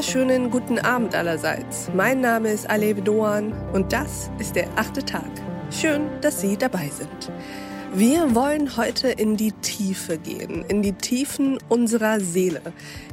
wunderschönen 0.00 0.50
guten 0.50 0.78
Abend 0.78 1.14
allerseits. 1.14 1.90
Mein 1.94 2.22
Name 2.22 2.48
ist 2.52 2.70
Alev 2.70 3.02
Doan 3.02 3.52
und 3.74 3.92
das 3.92 4.30
ist 4.38 4.56
der 4.56 4.66
achte 4.76 5.04
Tag. 5.04 5.30
Schön, 5.70 6.08
dass 6.22 6.40
Sie 6.40 6.56
dabei 6.56 6.88
sind. 6.88 7.30
Wir 7.92 8.34
wollen 8.34 8.78
heute 8.78 9.08
in 9.08 9.36
die 9.36 9.52
Tiefe 9.52 10.16
gehen, 10.16 10.64
in 10.68 10.80
die 10.80 10.94
Tiefen 10.94 11.58
unserer 11.68 12.18
Seele, 12.18 12.62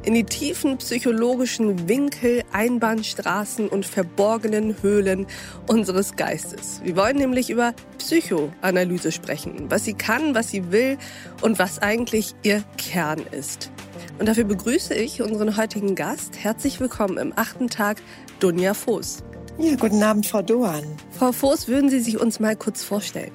in 0.02 0.14
die 0.14 0.24
tiefen 0.24 0.78
psychologischen 0.78 1.90
Winkel, 1.90 2.42
Einbahnstraßen 2.52 3.68
und 3.68 3.84
verborgenen 3.84 4.74
Höhlen 4.80 5.26
unseres 5.66 6.16
Geistes. 6.16 6.80
Wir 6.84 6.96
wollen 6.96 7.18
nämlich 7.18 7.50
über 7.50 7.74
Psychoanalyse 7.98 9.12
sprechen, 9.12 9.66
was 9.68 9.84
sie 9.84 9.92
kann, 9.92 10.34
was 10.34 10.48
sie 10.48 10.72
will 10.72 10.96
und 11.42 11.58
was 11.58 11.80
eigentlich 11.80 12.34
ihr 12.42 12.64
Kern 12.78 13.20
ist. 13.30 13.70
Und 14.18 14.26
dafür 14.26 14.44
begrüße 14.44 14.94
ich 14.94 15.22
unseren 15.22 15.56
heutigen 15.56 15.94
Gast. 15.94 16.42
Herzlich 16.42 16.80
willkommen 16.80 17.18
im 17.18 17.32
achten 17.36 17.68
Tag, 17.68 18.02
Dunja 18.40 18.74
Voß. 18.74 19.18
Ja, 19.58 19.76
guten 19.76 20.02
Abend, 20.02 20.26
Frau 20.26 20.42
Doan. 20.42 20.82
Frau 21.12 21.30
Voß, 21.30 21.68
würden 21.68 21.88
Sie 21.88 22.00
sich 22.00 22.20
uns 22.20 22.40
mal 22.40 22.56
kurz 22.56 22.82
vorstellen? 22.82 23.30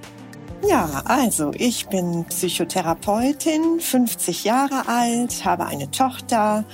Ja, 0.68 1.02
also 1.06 1.52
ich 1.56 1.88
bin 1.88 2.26
Psychotherapeutin, 2.26 3.80
50 3.80 4.44
Jahre 4.44 4.88
alt, 4.88 5.46
habe 5.46 5.66
eine 5.66 5.90
Tochter, 5.92 6.66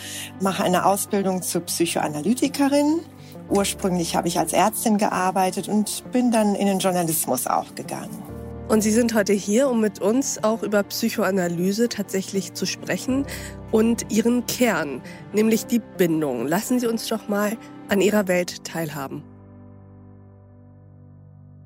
mache 0.42 0.64
eine 0.64 0.86
Ausbildung 0.86 1.42
zur 1.44 1.62
Psychoanalytikerin. 1.62 3.02
Ursprünglich 3.50 4.16
habe 4.16 4.28
ich 4.28 4.40
als 4.40 4.54
Ärztin 4.54 4.98
gearbeitet 4.98 5.68
und 5.68 6.04
bin 6.12 6.32
dann 6.32 6.56
in 6.56 6.68
den 6.68 6.80
Journalismus 6.80 7.48
auch 7.48 7.74
gegangen. 7.76 8.29
Und 8.70 8.82
Sie 8.82 8.92
sind 8.92 9.16
heute 9.16 9.34
hier, 9.34 9.68
um 9.68 9.82
mit 9.82 10.00
uns 10.00 10.44
auch 10.44 10.62
über 10.62 10.84
Psychoanalyse 10.84 11.90
tatsächlich 11.90 12.54
zu 12.54 12.68
sprechen 12.68 13.26
und 13.72 14.12
Ihren 14.12 14.46
Kern, 14.46 15.02
nämlich 15.34 15.66
die 15.66 15.80
Bindung. 15.80 16.46
Lassen 16.46 16.80
Sie 16.80 16.86
uns 16.86 17.08
doch 17.08 17.28
mal 17.28 17.58
an 17.88 18.00
Ihrer 18.00 18.28
Welt 18.28 18.64
teilhaben. 18.64 19.24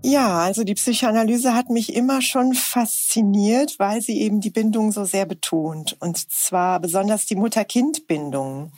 Ja, 0.06 0.40
also 0.40 0.64
die 0.64 0.76
Psychoanalyse 0.76 1.54
hat 1.54 1.70
mich 1.70 1.94
immer 1.94 2.22
schon 2.22 2.54
fasziniert, 2.54 3.76
weil 3.80 4.02
sie 4.02 4.22
eben 4.22 4.40
die 4.40 4.50
Bindung 4.50 4.94
so 4.94 5.04
sehr 5.04 5.26
betont. 5.26 5.98
Und 6.00 6.32
zwar 6.32 6.80
besonders 6.80 7.26
die 7.26 7.36
Mutter-Kind-Bindung. 7.36 8.72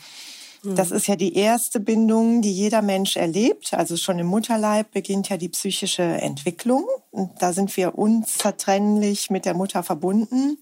Hm. 0.65 0.75
Das 0.75 0.91
ist 0.91 1.07
ja 1.07 1.15
die 1.15 1.35
erste 1.35 1.79
Bindung, 1.79 2.41
die 2.41 2.51
jeder 2.51 2.81
Mensch 2.81 3.15
erlebt. 3.15 3.73
Also 3.73 3.95
schon 3.97 4.19
im 4.19 4.27
Mutterleib 4.27 4.91
beginnt 4.91 5.29
ja 5.29 5.37
die 5.37 5.49
psychische 5.49 6.03
Entwicklung. 6.03 6.85
Und 7.11 7.41
da 7.41 7.53
sind 7.53 7.75
wir 7.77 7.97
unzertrennlich 7.97 9.29
mit 9.29 9.45
der 9.45 9.53
Mutter 9.53 9.83
verbunden. 9.83 10.57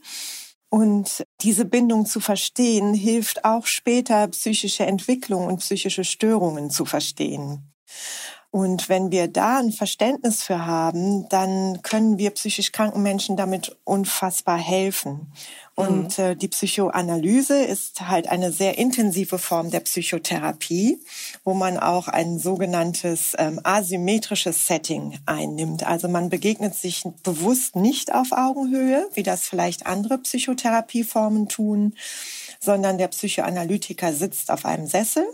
Und 0.70 1.24
diese 1.42 1.66
Bindung 1.66 2.06
zu 2.06 2.20
verstehen, 2.20 2.94
hilft 2.94 3.46
auch 3.46 3.68
später 3.68 4.28
psychische 4.30 4.86
Entwicklung 4.86 5.48
und 5.48 5.60
psychische 5.60 6.04
Störungen 6.04 6.70
zu 6.70 6.86
verstehen. 6.86 7.74
Und 8.54 8.88
wenn 8.88 9.10
wir 9.10 9.28
da 9.28 9.58
ein 9.58 9.72
Verständnis 9.72 10.44
für 10.44 10.68
haben, 10.68 11.28
dann 11.30 11.82
können 11.82 12.20
wir 12.20 12.30
psychisch 12.30 12.72
kranken 12.72 13.02
Menschen 13.02 13.36
damit 13.36 13.76
unfassbar 13.84 14.60
helfen. 14.60 15.32
Und 15.74 16.20
mhm. 16.20 16.24
äh, 16.24 16.36
die 16.36 16.50
Psychoanalyse 16.50 17.64
ist 17.64 18.02
halt 18.02 18.28
eine 18.28 18.52
sehr 18.52 18.78
intensive 18.78 19.40
Form 19.40 19.72
der 19.72 19.80
Psychotherapie, 19.80 21.00
wo 21.44 21.56
man 21.56 21.80
auch 21.80 22.08
ein 22.08 22.38
sogenanntes 22.38 23.34
ähm, 23.40 23.60
asymmetrisches 23.64 24.68
Setting 24.68 25.18
einnimmt. 25.26 25.84
Also 25.84 26.08
man 26.08 26.30
begegnet 26.30 26.76
sich 26.76 27.06
bewusst 27.24 27.76
nicht 27.76 28.14
auf 28.14 28.34
Augenhöhe, 28.34 29.10
wie 29.16 29.24
das 29.24 29.48
vielleicht 29.48 29.88
andere 29.88 30.20
Psychotherapieformen 30.20 31.50
tun, 31.50 31.96
sondern 32.60 33.00
der 33.00 33.08
Psychoanalytiker 33.08 34.14
sitzt 34.14 34.52
auf 34.52 34.64
einem 34.64 34.86
Sessel 34.86 35.26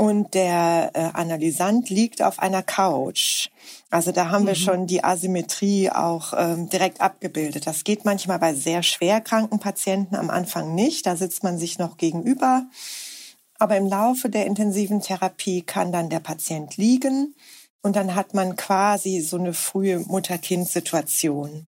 und 0.00 0.32
der 0.32 0.92
äh, 0.94 1.10
Analysant 1.12 1.90
liegt 1.90 2.22
auf 2.22 2.38
einer 2.38 2.62
Couch. 2.62 3.50
Also 3.90 4.12
da 4.12 4.30
haben 4.30 4.44
mhm. 4.44 4.48
wir 4.48 4.54
schon 4.54 4.86
die 4.86 5.04
Asymmetrie 5.04 5.90
auch 5.90 6.32
ähm, 6.34 6.70
direkt 6.70 7.02
abgebildet. 7.02 7.66
Das 7.66 7.84
geht 7.84 8.06
manchmal 8.06 8.38
bei 8.38 8.54
sehr 8.54 8.82
schwer 8.82 9.20
kranken 9.20 9.58
Patienten 9.58 10.16
am 10.16 10.30
Anfang 10.30 10.74
nicht. 10.74 11.04
Da 11.04 11.16
sitzt 11.16 11.42
man 11.42 11.58
sich 11.58 11.78
noch 11.78 11.98
gegenüber. 11.98 12.64
Aber 13.58 13.76
im 13.76 13.88
Laufe 13.88 14.30
der 14.30 14.46
intensiven 14.46 15.02
Therapie 15.02 15.60
kann 15.60 15.92
dann 15.92 16.08
der 16.08 16.20
Patient 16.20 16.78
liegen 16.78 17.34
und 17.82 17.94
dann 17.94 18.14
hat 18.14 18.32
man 18.32 18.56
quasi 18.56 19.20
so 19.20 19.36
eine 19.36 19.52
frühe 19.52 19.98
Mutter-Kind-Situation. 20.00 21.66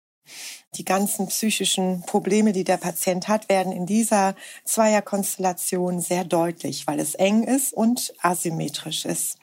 Die 0.74 0.84
ganzen 0.86 1.26
psychischen 1.26 2.00
Probleme, 2.02 2.52
die 2.52 2.64
der 2.64 2.78
Patient 2.78 3.28
hat, 3.28 3.50
werden 3.50 3.72
in 3.72 3.84
dieser 3.84 4.34
Zweierkonstellation 4.64 6.00
sehr 6.00 6.24
deutlich, 6.24 6.86
weil 6.86 6.98
es 6.98 7.14
eng 7.14 7.42
ist 7.42 7.74
und 7.74 8.14
asymmetrisch 8.22 9.04
ist. 9.04 9.36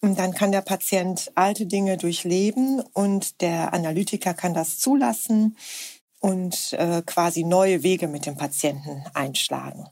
Und 0.00 0.18
dann 0.18 0.32
kann 0.32 0.50
der 0.50 0.62
Patient 0.62 1.30
alte 1.34 1.66
Dinge 1.66 1.98
durchleben 1.98 2.80
und 2.94 3.42
der 3.42 3.74
Analytiker 3.74 4.32
kann 4.32 4.54
das 4.54 4.78
zulassen 4.78 5.56
und 6.18 6.72
äh, 6.72 7.02
quasi 7.04 7.44
neue 7.44 7.82
Wege 7.82 8.08
mit 8.08 8.24
dem 8.24 8.36
Patienten 8.36 9.04
einschlagen. 9.12 9.86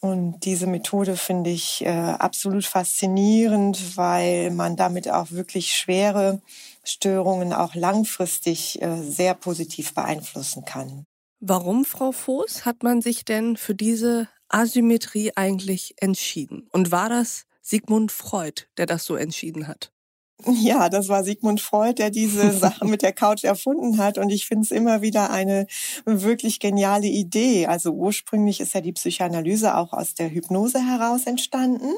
Und 0.00 0.44
diese 0.44 0.66
Methode 0.66 1.16
finde 1.16 1.50
ich 1.50 1.84
äh, 1.84 1.88
absolut 1.88 2.64
faszinierend, 2.64 3.96
weil 3.96 4.50
man 4.50 4.76
damit 4.76 5.10
auch 5.10 5.30
wirklich 5.30 5.76
schwere 5.76 6.40
Störungen 6.90 7.52
auch 7.52 7.74
langfristig 7.74 8.80
äh, 8.82 9.02
sehr 9.02 9.34
positiv 9.34 9.94
beeinflussen 9.94 10.64
kann. 10.64 11.04
Warum, 11.40 11.84
Frau 11.84 12.12
Voß, 12.12 12.64
hat 12.66 12.82
man 12.82 13.00
sich 13.00 13.24
denn 13.24 13.56
für 13.56 13.74
diese 13.74 14.28
Asymmetrie 14.48 15.32
eigentlich 15.36 15.94
entschieden? 15.98 16.68
Und 16.70 16.90
war 16.90 17.08
das 17.08 17.46
Sigmund 17.62 18.12
Freud, 18.12 18.64
der 18.76 18.86
das 18.86 19.04
so 19.04 19.16
entschieden 19.16 19.66
hat? 19.68 19.92
Ja, 20.46 20.88
das 20.88 21.08
war 21.08 21.22
Sigmund 21.24 21.60
Freud, 21.60 21.94
der 21.94 22.10
diese 22.10 22.50
Sache 22.58 22.84
mit 22.84 23.02
der 23.02 23.12
Couch 23.12 23.44
erfunden 23.44 23.98
hat. 23.98 24.18
Und 24.18 24.30
ich 24.30 24.46
finde 24.46 24.64
es 24.64 24.70
immer 24.70 25.02
wieder 25.02 25.30
eine 25.30 25.66
wirklich 26.04 26.60
geniale 26.60 27.06
Idee. 27.06 27.66
Also 27.66 27.92
ursprünglich 27.92 28.60
ist 28.60 28.74
ja 28.74 28.80
die 28.80 28.92
Psychoanalyse 28.92 29.76
auch 29.76 29.92
aus 29.92 30.14
der 30.14 30.30
Hypnose 30.30 30.78
heraus 30.84 31.26
entstanden. 31.26 31.92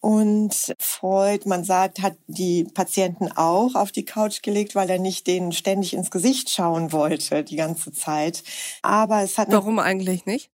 Und 0.00 0.74
Freud, 0.78 1.48
man 1.48 1.64
sagt, 1.64 2.00
hat 2.00 2.16
die 2.28 2.64
Patienten 2.64 3.32
auch 3.32 3.74
auf 3.74 3.90
die 3.90 4.04
Couch 4.04 4.42
gelegt, 4.42 4.74
weil 4.74 4.88
er 4.90 4.98
nicht 4.98 5.26
denen 5.26 5.52
ständig 5.52 5.92
ins 5.92 6.10
Gesicht 6.10 6.50
schauen 6.50 6.92
wollte 6.92 7.42
die 7.42 7.56
ganze 7.56 7.92
Zeit. 7.92 8.44
Aber 8.82 9.22
es 9.22 9.38
hat. 9.38 9.50
Warum 9.50 9.78
eigentlich 9.80 10.24
nicht? 10.24 10.50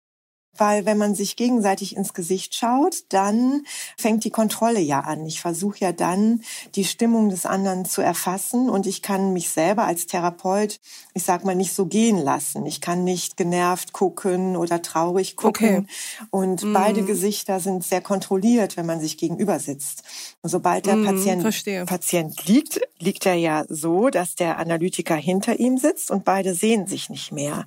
Weil 0.56 0.86
wenn 0.86 0.98
man 0.98 1.14
sich 1.14 1.36
gegenseitig 1.36 1.96
ins 1.96 2.14
Gesicht 2.14 2.54
schaut, 2.54 3.04
dann 3.08 3.64
fängt 3.96 4.24
die 4.24 4.30
Kontrolle 4.30 4.80
ja 4.80 5.00
an. 5.00 5.26
Ich 5.26 5.40
versuche 5.40 5.78
ja 5.80 5.92
dann, 5.92 6.42
die 6.74 6.84
Stimmung 6.84 7.28
des 7.28 7.46
anderen 7.46 7.84
zu 7.84 8.02
erfassen 8.02 8.70
und 8.70 8.86
ich 8.86 9.02
kann 9.02 9.32
mich 9.32 9.50
selber 9.50 9.84
als 9.84 10.06
Therapeut, 10.06 10.80
ich 11.14 11.24
sag 11.24 11.44
mal, 11.44 11.54
nicht 11.54 11.74
so 11.74 11.86
gehen 11.86 12.18
lassen. 12.18 12.66
Ich 12.66 12.80
kann 12.80 13.04
nicht 13.04 13.36
genervt 13.36 13.92
gucken 13.92 14.56
oder 14.56 14.82
traurig 14.82 15.36
gucken. 15.36 15.78
Okay. 15.78 15.86
Und 16.30 16.62
mm. 16.62 16.72
beide 16.72 17.02
Gesichter 17.04 17.60
sind 17.60 17.84
sehr 17.84 18.00
kontrolliert, 18.00 18.76
wenn 18.76 18.86
man 18.86 19.00
sich 19.00 19.16
gegenüber 19.16 19.58
sitzt. 19.58 20.02
Und 20.42 20.50
sobald 20.50 20.86
der 20.86 20.96
mm, 20.96 21.04
Patient, 21.04 21.86
Patient 21.86 22.46
liegt, 22.46 22.80
liegt 22.98 23.26
er 23.26 23.34
ja 23.34 23.64
so, 23.68 24.08
dass 24.10 24.34
der 24.34 24.58
Analytiker 24.58 25.16
hinter 25.16 25.58
ihm 25.58 25.78
sitzt 25.78 26.10
und 26.10 26.24
beide 26.24 26.54
sehen 26.54 26.86
sich 26.86 27.10
nicht 27.10 27.32
mehr. 27.32 27.66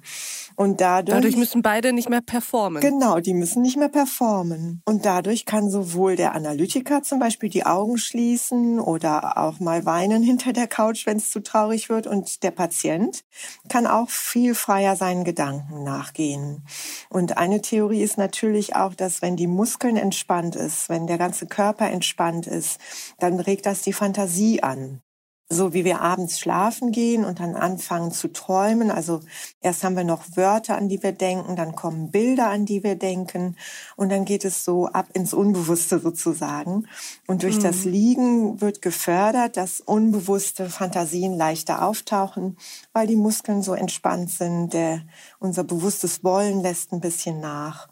Und 0.59 0.81
dadurch, 0.81 1.16
dadurch 1.16 1.38
müssen 1.38 1.62
beide 1.62 1.94
nicht 1.94 2.09
mehr 2.09 2.22
performen. 2.22 2.81
Genau, 2.81 3.19
die 3.19 3.35
müssen 3.35 3.62
nicht 3.62 3.78
mehr 3.78 3.90
performen. 3.90 4.81
Und 4.85 5.06
dadurch 5.06 5.45
kann 5.45 5.69
sowohl 5.69 6.16
der 6.16 6.34
Analytiker 6.34 7.03
zum 7.03 7.19
Beispiel 7.19 7.50
die 7.50 7.63
Augen 7.63 8.00
schließen 8.00 8.80
oder 8.80 9.38
auch 9.38 9.59
mal 9.59 9.86
weinen 9.86 10.24
hinter 10.24 10.54
der 10.54 10.65
Couch, 10.65 11.06
wenn 11.06 11.18
es 11.18 11.30
zu 11.30 11.44
traurig 11.44 11.89
wird. 11.89 12.07
Und 12.07 12.42
der 12.42 12.50
Patient 12.50 13.24
kann 13.69 13.86
auch 13.86 14.09
viel 14.09 14.56
freier 14.56 14.95
seinen 14.95 15.25
Gedanken 15.25 15.83
nachgehen. 15.83 16.65
Und 17.12 17.38
eine 17.38 17.62
Theorie 17.62 18.01
ist 18.01 18.18
natürlich 18.18 18.75
auch, 18.75 18.95
dass 18.95 19.21
wenn 19.21 19.36
die 19.36 19.45
Muskeln 19.45 19.95
entspannt 19.95 20.56
ist, 20.56 20.89
wenn 20.89 21.06
der 21.06 21.19
ganze 21.19 21.45
Körper 21.45 21.88
entspannt 21.88 22.48
ist, 22.48 22.80
dann 23.19 23.39
regt 23.39 23.68
das 23.68 23.83
die 23.83 23.94
Fantasie 23.94 24.63
an 24.63 25.04
so 25.49 25.73
wie 25.73 25.85
wir 25.85 26.01
abends 26.01 26.39
schlafen 26.39 26.91
gehen 26.91 27.23
und 27.23 27.39
dann 27.39 27.55
anfangen 27.55 28.11
zu 28.11 28.27
träumen. 28.27 28.91
Also 28.91 29.21
erst 29.61 29.83
haben 29.83 29.95
wir 29.95 30.03
noch 30.03 30.23
Wörter, 30.35 30.75
an 30.75 30.89
die 30.89 31.01
wir 31.01 31.13
denken, 31.13 31.55
dann 31.55 31.73
kommen 31.73 32.11
Bilder, 32.11 32.49
an 32.49 32.65
die 32.65 32.83
wir 32.83 32.95
denken 32.95 33.55
und 33.95 34.09
dann 34.09 34.25
geht 34.25 34.44
es 34.44 34.65
so 34.65 34.88
ab 34.88 35.07
ins 35.13 35.33
Unbewusste 35.33 35.99
sozusagen. 35.99 36.88
Und 37.27 37.44
durch 37.44 37.57
mhm. 37.57 37.63
das 37.63 37.85
Liegen 37.85 38.59
wird 38.59 38.81
gefördert, 38.81 39.55
dass 39.55 39.79
unbewusste 39.79 40.69
Fantasien 40.69 41.33
leichter 41.33 41.81
auftauchen, 41.81 42.57
weil 42.91 43.07
die 43.07 43.15
Muskeln 43.15 43.61
so 43.63 43.73
entspannt 43.73 44.31
sind. 44.31 44.73
Der, 44.73 45.01
unser 45.39 45.63
bewusstes 45.63 46.25
Wollen 46.25 46.61
lässt 46.61 46.91
ein 46.91 46.99
bisschen 46.99 47.39
nach. 47.39 47.88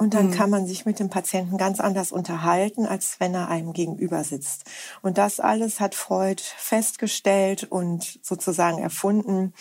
Und 0.00 0.14
dann 0.14 0.28
mhm. 0.28 0.30
kann 0.30 0.48
man 0.48 0.66
sich 0.66 0.86
mit 0.86 0.98
dem 0.98 1.10
Patienten 1.10 1.58
ganz 1.58 1.78
anders 1.78 2.10
unterhalten, 2.10 2.86
als 2.86 3.20
wenn 3.20 3.34
er 3.34 3.48
einem 3.48 3.74
gegenüber 3.74 4.24
sitzt. 4.24 4.64
Und 5.02 5.18
das 5.18 5.40
alles 5.40 5.78
hat 5.78 5.94
Freud 5.94 6.42
festgestellt 6.56 7.64
und 7.64 8.18
sozusagen 8.22 8.78
erfunden. 8.78 9.52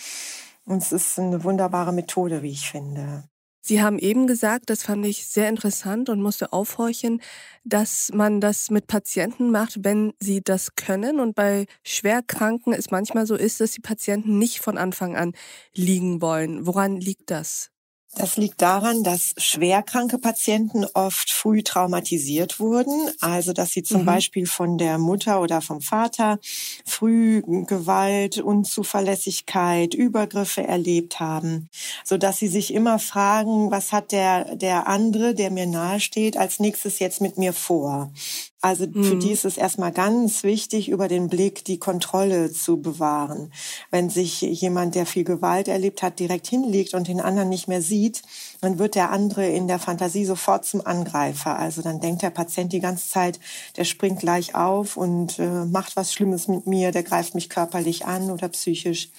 Und 0.65 0.81
es 0.81 0.93
ist 0.93 1.19
eine 1.19 1.43
wunderbare 1.43 1.91
Methode, 1.91 2.41
wie 2.41 2.51
ich 2.51 2.71
finde. 2.71 3.25
Sie 3.59 3.83
haben 3.83 3.99
eben 3.99 4.27
gesagt, 4.27 4.69
das 4.69 4.83
fand 4.83 5.05
ich 5.05 5.27
sehr 5.27 5.49
interessant 5.49 6.07
und 6.07 6.21
musste 6.21 6.53
aufhorchen, 6.53 7.21
dass 7.65 8.09
man 8.13 8.39
das 8.39 8.71
mit 8.71 8.87
Patienten 8.87 9.51
macht, 9.51 9.83
wenn 9.83 10.13
sie 10.21 10.41
das 10.41 10.73
können. 10.75 11.19
Und 11.19 11.35
bei 11.35 11.65
Schwerkranken 11.83 12.71
es 12.71 12.91
manchmal 12.91 13.25
so 13.25 13.35
ist, 13.35 13.59
dass 13.59 13.71
die 13.71 13.81
Patienten 13.81 14.39
nicht 14.39 14.61
von 14.61 14.77
Anfang 14.77 15.17
an 15.17 15.33
liegen 15.73 16.21
wollen. 16.21 16.65
Woran 16.65 16.95
liegt 16.95 17.29
das? 17.29 17.71
Das 18.15 18.37
liegt 18.37 18.61
daran, 18.61 19.03
dass 19.03 19.35
schwerkranke 19.37 20.17
Patienten 20.17 20.85
oft 20.93 21.29
früh 21.31 21.61
traumatisiert 21.61 22.59
wurden, 22.59 23.11
also 23.21 23.53
dass 23.53 23.69
sie 23.71 23.83
zum 23.83 24.01
mhm. 24.01 24.05
Beispiel 24.05 24.47
von 24.47 24.77
der 24.79 24.97
Mutter 24.97 25.41
oder 25.41 25.61
vom 25.61 25.79
Vater 25.79 26.39
früh 26.85 27.43
Gewalt, 27.67 28.39
Unzuverlässigkeit, 28.39 29.93
Übergriffe 29.93 30.63
erlebt 30.63 31.19
haben, 31.19 31.69
so 32.03 32.17
dass 32.17 32.39
sie 32.39 32.47
sich 32.47 32.73
immer 32.73 32.97
fragen, 32.97 33.69
was 33.69 33.91
hat 33.91 34.11
der 34.11 34.55
der 34.55 34.87
andere, 34.87 35.35
der 35.35 35.51
mir 35.51 35.67
nahesteht, 35.67 36.35
als 36.35 36.59
nächstes 36.59 36.99
jetzt 36.99 37.21
mit 37.21 37.37
mir 37.37 37.53
vor? 37.53 38.11
Also 38.61 38.83
für 38.91 39.15
mhm. 39.15 39.19
die 39.21 39.31
ist 39.31 39.45
es 39.45 39.57
erstmal 39.57 39.93
ganz 39.93 40.43
wichtig, 40.43 40.89
über 40.89 41.07
den 41.07 41.29
Blick 41.29 41.63
die 41.63 41.79
Kontrolle 41.79 42.51
zu 42.51 42.81
bewahren. 42.81 43.53
Wenn 43.89 44.09
sich 44.09 44.41
jemand, 44.41 44.95
der 44.95 45.05
viel 45.05 45.23
Gewalt 45.23 45.69
erlebt 45.69 46.03
hat, 46.03 46.19
direkt 46.19 46.47
hinlegt 46.47 46.93
und 46.93 47.07
den 47.07 47.21
anderen 47.21 47.47
nicht 47.47 47.69
mehr 47.69 47.81
sieht, 47.81 48.21
dann 48.59 48.77
wird 48.77 48.95
der 48.95 49.11
andere 49.11 49.47
in 49.47 49.69
der 49.69 49.79
Fantasie 49.79 50.25
sofort 50.25 50.65
zum 50.65 50.85
Angreifer. 50.85 51.57
Also 51.57 51.81
dann 51.81 52.01
denkt 52.01 52.21
der 52.21 52.31
Patient 52.31 52.73
die 52.73 52.81
ganze 52.81 53.07
Zeit, 53.07 53.39
der 53.77 53.85
springt 53.85 54.19
gleich 54.19 54.55
auf 54.55 54.97
und 54.97 55.39
äh, 55.39 55.63
macht 55.63 55.95
was 55.95 56.13
Schlimmes 56.13 56.49
mit 56.49 56.67
mir, 56.67 56.91
der 56.91 57.03
greift 57.03 57.35
mich 57.35 57.49
körperlich 57.49 58.05
an 58.07 58.29
oder 58.29 58.49
psychisch. 58.49 59.09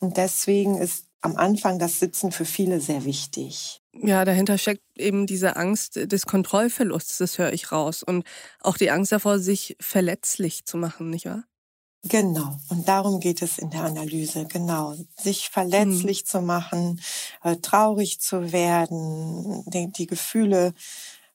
Und 0.00 0.18
deswegen 0.18 0.76
ist 0.76 1.05
am 1.20 1.36
Anfang 1.36 1.78
das 1.78 1.98
Sitzen 1.98 2.32
für 2.32 2.44
viele 2.44 2.80
sehr 2.80 3.04
wichtig. 3.04 3.80
Ja, 3.92 4.24
dahinter 4.24 4.58
steckt 4.58 4.82
eben 4.96 5.26
diese 5.26 5.56
Angst 5.56 5.96
des 5.96 6.26
Kontrollverlusts, 6.26 7.18
das 7.18 7.38
höre 7.38 7.52
ich 7.52 7.72
raus. 7.72 8.02
Und 8.02 8.24
auch 8.60 8.76
die 8.76 8.90
Angst 8.90 9.12
davor, 9.12 9.38
sich 9.38 9.76
verletzlich 9.80 10.64
zu 10.66 10.76
machen, 10.76 11.10
nicht 11.10 11.26
wahr? 11.26 11.44
Genau, 12.08 12.56
und 12.68 12.86
darum 12.86 13.18
geht 13.18 13.42
es 13.42 13.58
in 13.58 13.70
der 13.70 13.82
Analyse, 13.82 14.46
genau. 14.46 14.94
Sich 15.16 15.48
verletzlich 15.48 16.20
hm. 16.20 16.26
zu 16.26 16.40
machen, 16.40 17.00
äh, 17.42 17.56
traurig 17.56 18.20
zu 18.20 18.52
werden, 18.52 19.64
die, 19.66 19.90
die 19.90 20.06
Gefühle 20.06 20.72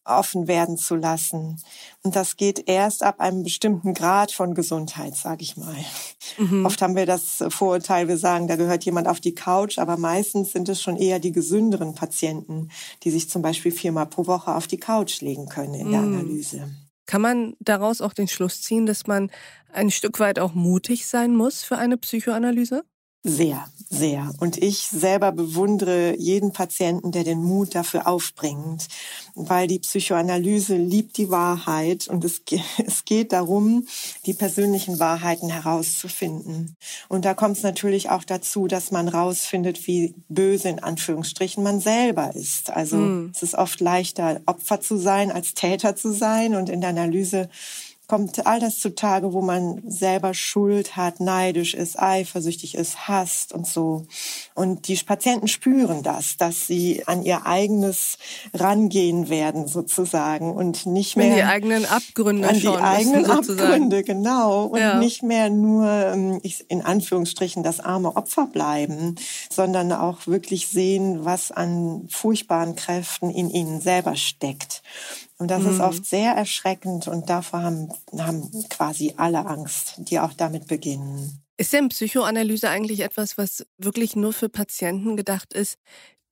offen 0.03 0.47
werden 0.47 0.77
zu 0.77 0.95
lassen. 0.95 1.61
Und 2.03 2.15
das 2.15 2.37
geht 2.37 2.67
erst 2.67 3.03
ab 3.03 3.19
einem 3.19 3.43
bestimmten 3.43 3.93
Grad 3.93 4.31
von 4.31 4.53
Gesundheit, 4.53 5.15
sage 5.15 5.43
ich 5.43 5.57
mal. 5.57 5.75
Mhm. 6.37 6.65
Oft 6.65 6.81
haben 6.81 6.95
wir 6.95 7.05
das 7.05 7.43
Vorurteil, 7.49 8.07
wir 8.07 8.17
sagen, 8.17 8.47
da 8.47 8.55
gehört 8.55 8.83
jemand 8.83 9.07
auf 9.07 9.19
die 9.19 9.35
Couch, 9.35 9.77
aber 9.77 9.97
meistens 9.97 10.51
sind 10.51 10.69
es 10.69 10.81
schon 10.81 10.97
eher 10.97 11.19
die 11.19 11.31
gesünderen 11.31 11.93
Patienten, 11.93 12.69
die 13.03 13.11
sich 13.11 13.29
zum 13.29 13.41
Beispiel 13.41 13.71
viermal 13.71 14.07
pro 14.07 14.27
Woche 14.27 14.55
auf 14.55 14.67
die 14.67 14.79
Couch 14.79 15.21
legen 15.21 15.47
können 15.47 15.75
in 15.75 15.87
mhm. 15.87 15.91
der 15.91 16.01
Analyse. 16.01 16.69
Kann 17.05 17.21
man 17.21 17.55
daraus 17.59 18.01
auch 18.01 18.13
den 18.13 18.27
Schluss 18.27 18.61
ziehen, 18.61 18.85
dass 18.85 19.05
man 19.05 19.31
ein 19.73 19.91
Stück 19.91 20.19
weit 20.19 20.39
auch 20.39 20.53
mutig 20.53 21.07
sein 21.07 21.35
muss 21.35 21.63
für 21.63 21.77
eine 21.77 21.97
Psychoanalyse? 21.97 22.83
Sehr, 23.23 23.63
sehr. 23.87 24.33
Und 24.39 24.57
ich 24.57 24.79
selber 24.79 25.31
bewundere 25.31 26.15
jeden 26.17 26.53
Patienten, 26.53 27.11
der 27.11 27.23
den 27.23 27.43
Mut 27.43 27.75
dafür 27.75 28.07
aufbringt, 28.07 28.87
weil 29.35 29.67
die 29.67 29.77
Psychoanalyse 29.77 30.75
liebt 30.75 31.17
die 31.17 31.29
Wahrheit 31.29 32.07
und 32.07 32.25
es, 32.25 32.41
es 32.85 33.05
geht 33.05 33.31
darum, 33.31 33.85
die 34.25 34.33
persönlichen 34.33 34.99
Wahrheiten 34.99 35.49
herauszufinden. 35.49 36.75
Und 37.09 37.23
da 37.23 37.35
kommt 37.35 37.57
es 37.57 37.63
natürlich 37.63 38.09
auch 38.09 38.23
dazu, 38.23 38.65
dass 38.65 38.89
man 38.89 39.07
rausfindet, 39.07 39.85
wie 39.85 40.15
böse 40.27 40.69
in 40.69 40.79
Anführungsstrichen 40.79 41.63
man 41.63 41.79
selber 41.79 42.33
ist. 42.33 42.71
Also 42.71 42.97
mm. 42.97 43.31
es 43.35 43.43
ist 43.43 43.53
oft 43.53 43.81
leichter, 43.81 44.41
Opfer 44.47 44.81
zu 44.81 44.97
sein, 44.97 45.31
als 45.31 45.53
Täter 45.53 45.95
zu 45.95 46.11
sein 46.11 46.55
und 46.55 46.69
in 46.69 46.81
der 46.81 46.89
Analyse 46.89 47.49
kommt 48.11 48.45
all 48.45 48.59
das 48.59 48.77
zutage, 48.77 49.31
wo 49.31 49.41
man 49.41 49.81
selber 49.89 50.33
Schuld 50.33 50.97
hat, 50.97 51.21
neidisch 51.21 51.73
ist, 51.73 51.97
eifersüchtig 51.97 52.75
ist, 52.75 53.07
hasst 53.07 53.53
und 53.53 53.65
so. 53.65 54.05
Und 54.53 54.89
die 54.89 54.97
Patienten 54.97 55.47
spüren 55.47 56.03
das, 56.03 56.35
dass 56.35 56.67
sie 56.67 57.03
an 57.07 57.23
ihr 57.23 57.45
eigenes 57.45 58.17
rangehen 58.53 59.29
werden 59.29 59.65
sozusagen 59.65 60.51
und 60.51 60.85
nicht 60.87 61.15
mehr 61.15 61.27
an 61.27 61.35
die 61.35 61.43
eigenen 61.43 61.85
Abgründe 61.85 62.49
an 62.49 62.59
die 62.59 62.67
eigenen 62.67 63.31
Abgründe 63.31 64.03
genau 64.03 64.65
und 64.65 64.79
ja. 64.81 64.97
nicht 64.99 65.23
mehr 65.23 65.49
nur 65.49 65.87
ähm, 65.87 66.41
in 66.67 66.81
Anführungsstrichen 66.81 67.63
das 67.63 67.79
arme 67.79 68.17
Opfer 68.17 68.47
bleiben, 68.47 69.15
sondern 69.49 69.93
auch 69.93 70.27
wirklich 70.27 70.67
sehen, 70.67 71.23
was 71.23 71.53
an 71.53 72.09
furchtbaren 72.09 72.75
Kräften 72.75 73.29
in 73.29 73.49
ihnen 73.49 73.79
selber 73.79 74.17
steckt. 74.17 74.83
Und 75.41 75.47
das 75.49 75.63
mhm. 75.63 75.71
ist 75.71 75.79
oft 75.79 76.05
sehr 76.05 76.33
erschreckend 76.33 77.07
und 77.07 77.27
davor 77.27 77.63
haben, 77.63 77.89
haben 78.15 78.51
quasi 78.69 79.15
alle 79.17 79.43
Angst, 79.47 79.95
die 79.97 80.19
auch 80.19 80.33
damit 80.33 80.67
beginnen. 80.67 81.41
Ist 81.57 81.73
denn 81.73 81.89
Psychoanalyse 81.89 82.69
eigentlich 82.69 82.99
etwas, 82.99 83.39
was 83.39 83.65
wirklich 83.79 84.15
nur 84.15 84.33
für 84.33 84.49
Patienten 84.49 85.17
gedacht 85.17 85.51
ist, 85.53 85.79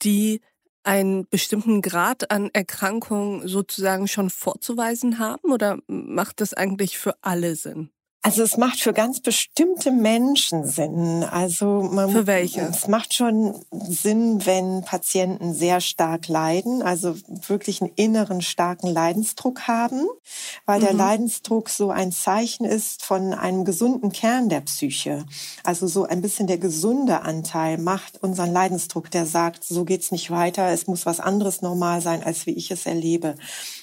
die 0.03 0.41
einen 0.83 1.27
bestimmten 1.27 1.81
Grad 1.81 2.29
an 2.29 2.51
Erkrankung 2.53 3.47
sozusagen 3.47 4.07
schon 4.07 4.29
vorzuweisen 4.29 5.17
haben 5.17 5.51
oder 5.51 5.79
macht 5.87 6.39
das 6.39 6.53
eigentlich 6.53 6.99
für 6.99 7.15
alle 7.23 7.55
Sinn? 7.55 7.89
Also 8.21 8.43
es 8.43 8.57
macht 8.57 8.81
für 8.81 8.91
ganz 8.91 9.21
bestimmte 9.21 9.91
Menschen 9.91 10.65
Sinn. 10.65 11.23
Also 11.23 11.89
man, 11.89 12.09
für 12.09 12.27
welche? 12.27 12.59
Es 12.59 12.89
macht 12.89 13.13
schon 13.13 13.55
Sinn, 13.71 14.45
wenn 14.45 14.83
Patienten 14.83 15.53
sehr 15.53 15.79
stark 15.79 16.27
leiden, 16.27 16.81
also 16.81 17.15
wirklich 17.47 17.81
einen 17.81 17.93
inneren 17.95 18.41
starken 18.41 18.87
Leidensdruck 18.87 19.69
haben, 19.69 20.05
weil 20.65 20.81
mhm. 20.81 20.83
der 20.83 20.93
Leidensdruck 20.95 21.69
so 21.69 21.91
ein 21.91 22.11
Zeichen 22.11 22.65
ist 22.65 23.05
von 23.05 23.33
einem 23.33 23.63
gesunden 23.63 24.11
Kern 24.11 24.49
der 24.49 24.61
Psyche. 24.61 25.25
Also 25.63 25.87
so 25.87 26.03
ein 26.03 26.21
bisschen 26.21 26.47
der 26.47 26.57
gesunde 26.57 27.21
Anteil 27.21 27.77
macht 27.77 28.21
unseren 28.21 28.51
Leidensdruck, 28.51 29.09
der 29.11 29.27
sagt, 29.27 29.63
so 29.63 29.85
geht's 29.85 30.11
nicht 30.11 30.29
weiter, 30.29 30.67
es 30.71 30.87
muss 30.87 31.05
was 31.05 31.21
anderes 31.21 31.61
normal 31.61 32.01
sein, 32.01 32.21
als 32.21 32.45
wie 32.45 32.53
ich 32.53 32.69
es 32.69 32.85
erlebe. 32.85 33.35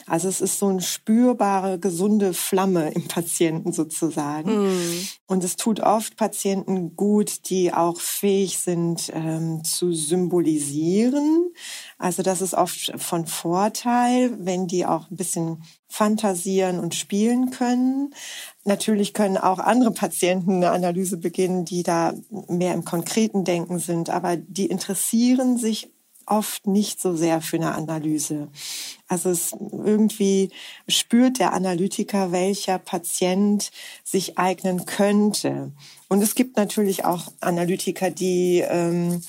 Also 0.06 0.28
es 0.28 0.42
ist 0.42 0.58
so 0.58 0.68
eine 0.68 0.82
spürbare, 0.82 1.78
gesunde 1.78 2.34
Flamme 2.34 2.90
im 2.90 3.08
Patienten 3.08 3.72
sozusagen. 3.72 4.25
Mm. 4.46 5.08
Und 5.26 5.44
es 5.44 5.56
tut 5.56 5.80
oft 5.80 6.16
Patienten 6.16 6.96
gut, 6.96 7.48
die 7.50 7.72
auch 7.72 8.00
fähig 8.00 8.58
sind 8.58 9.10
ähm, 9.14 9.64
zu 9.64 9.92
symbolisieren. 9.92 11.52
Also 11.98 12.22
das 12.22 12.40
ist 12.40 12.54
oft 12.54 12.92
von 12.96 13.26
Vorteil, 13.26 14.36
wenn 14.38 14.66
die 14.66 14.86
auch 14.86 15.10
ein 15.10 15.16
bisschen 15.16 15.62
fantasieren 15.88 16.78
und 16.78 16.94
spielen 16.94 17.50
können. 17.50 18.14
Natürlich 18.64 19.14
können 19.14 19.36
auch 19.36 19.58
andere 19.58 19.92
Patienten 19.92 20.56
eine 20.56 20.70
Analyse 20.70 21.16
beginnen, 21.16 21.64
die 21.64 21.82
da 21.82 22.14
mehr 22.48 22.74
im 22.74 22.84
konkreten 22.84 23.44
Denken 23.44 23.78
sind, 23.78 24.10
aber 24.10 24.36
die 24.36 24.66
interessieren 24.66 25.58
sich 25.58 25.90
oft 26.26 26.66
nicht 26.66 27.00
so 27.00 27.16
sehr 27.16 27.40
für 27.40 27.56
eine 27.56 27.74
Analyse. 27.74 28.48
Also 29.08 29.30
es 29.30 29.52
irgendwie 29.52 30.50
spürt 30.88 31.38
der 31.38 31.52
Analytiker, 31.52 32.32
welcher 32.32 32.78
Patient 32.78 33.70
sich 34.04 34.36
eignen 34.36 34.84
könnte. 34.84 35.72
Und 36.08 36.22
es 36.22 36.34
gibt 36.34 36.56
natürlich 36.56 37.04
auch 37.04 37.32
Analytiker, 37.40 38.10
die 38.10 38.64
ähm, 38.68 39.22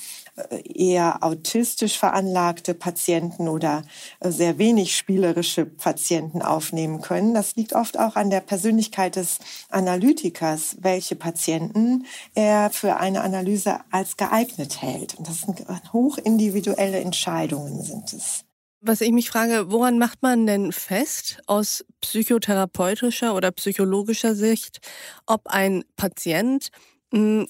eher 0.74 1.22
autistisch 1.22 1.98
veranlagte 1.98 2.74
Patienten 2.74 3.48
oder 3.48 3.82
äh, 4.20 4.30
sehr 4.30 4.58
wenig 4.58 4.96
spielerische 4.96 5.64
Patienten 5.64 6.42
aufnehmen 6.42 7.00
können. 7.00 7.34
Das 7.34 7.56
liegt 7.56 7.72
oft 7.74 7.98
auch 7.98 8.16
an 8.16 8.30
der 8.30 8.40
Persönlichkeit 8.40 9.16
des 9.16 9.38
Analytikers, 9.70 10.76
welche 10.80 11.16
Patienten 11.16 12.06
er 12.34 12.70
für 12.70 12.96
eine 12.96 13.22
Analyse 13.22 13.80
als 13.90 14.16
geeignet 14.16 14.82
hält. 14.82 15.14
Und 15.14 15.28
das 15.28 15.40
sind 15.42 15.64
hochindividuelle 15.92 17.00
Entscheidungen 17.00 17.82
sind 17.82 18.12
es. 18.12 18.44
Was 18.80 19.00
ich 19.00 19.10
mich 19.10 19.28
frage, 19.28 19.72
woran 19.72 19.98
macht 19.98 20.22
man 20.22 20.46
denn 20.46 20.70
fest 20.70 21.40
aus 21.46 21.84
psychotherapeutischer 22.00 23.34
oder 23.34 23.50
psychologischer 23.50 24.36
Sicht, 24.36 24.78
ob 25.26 25.48
ein 25.48 25.82
Patient 25.96 26.68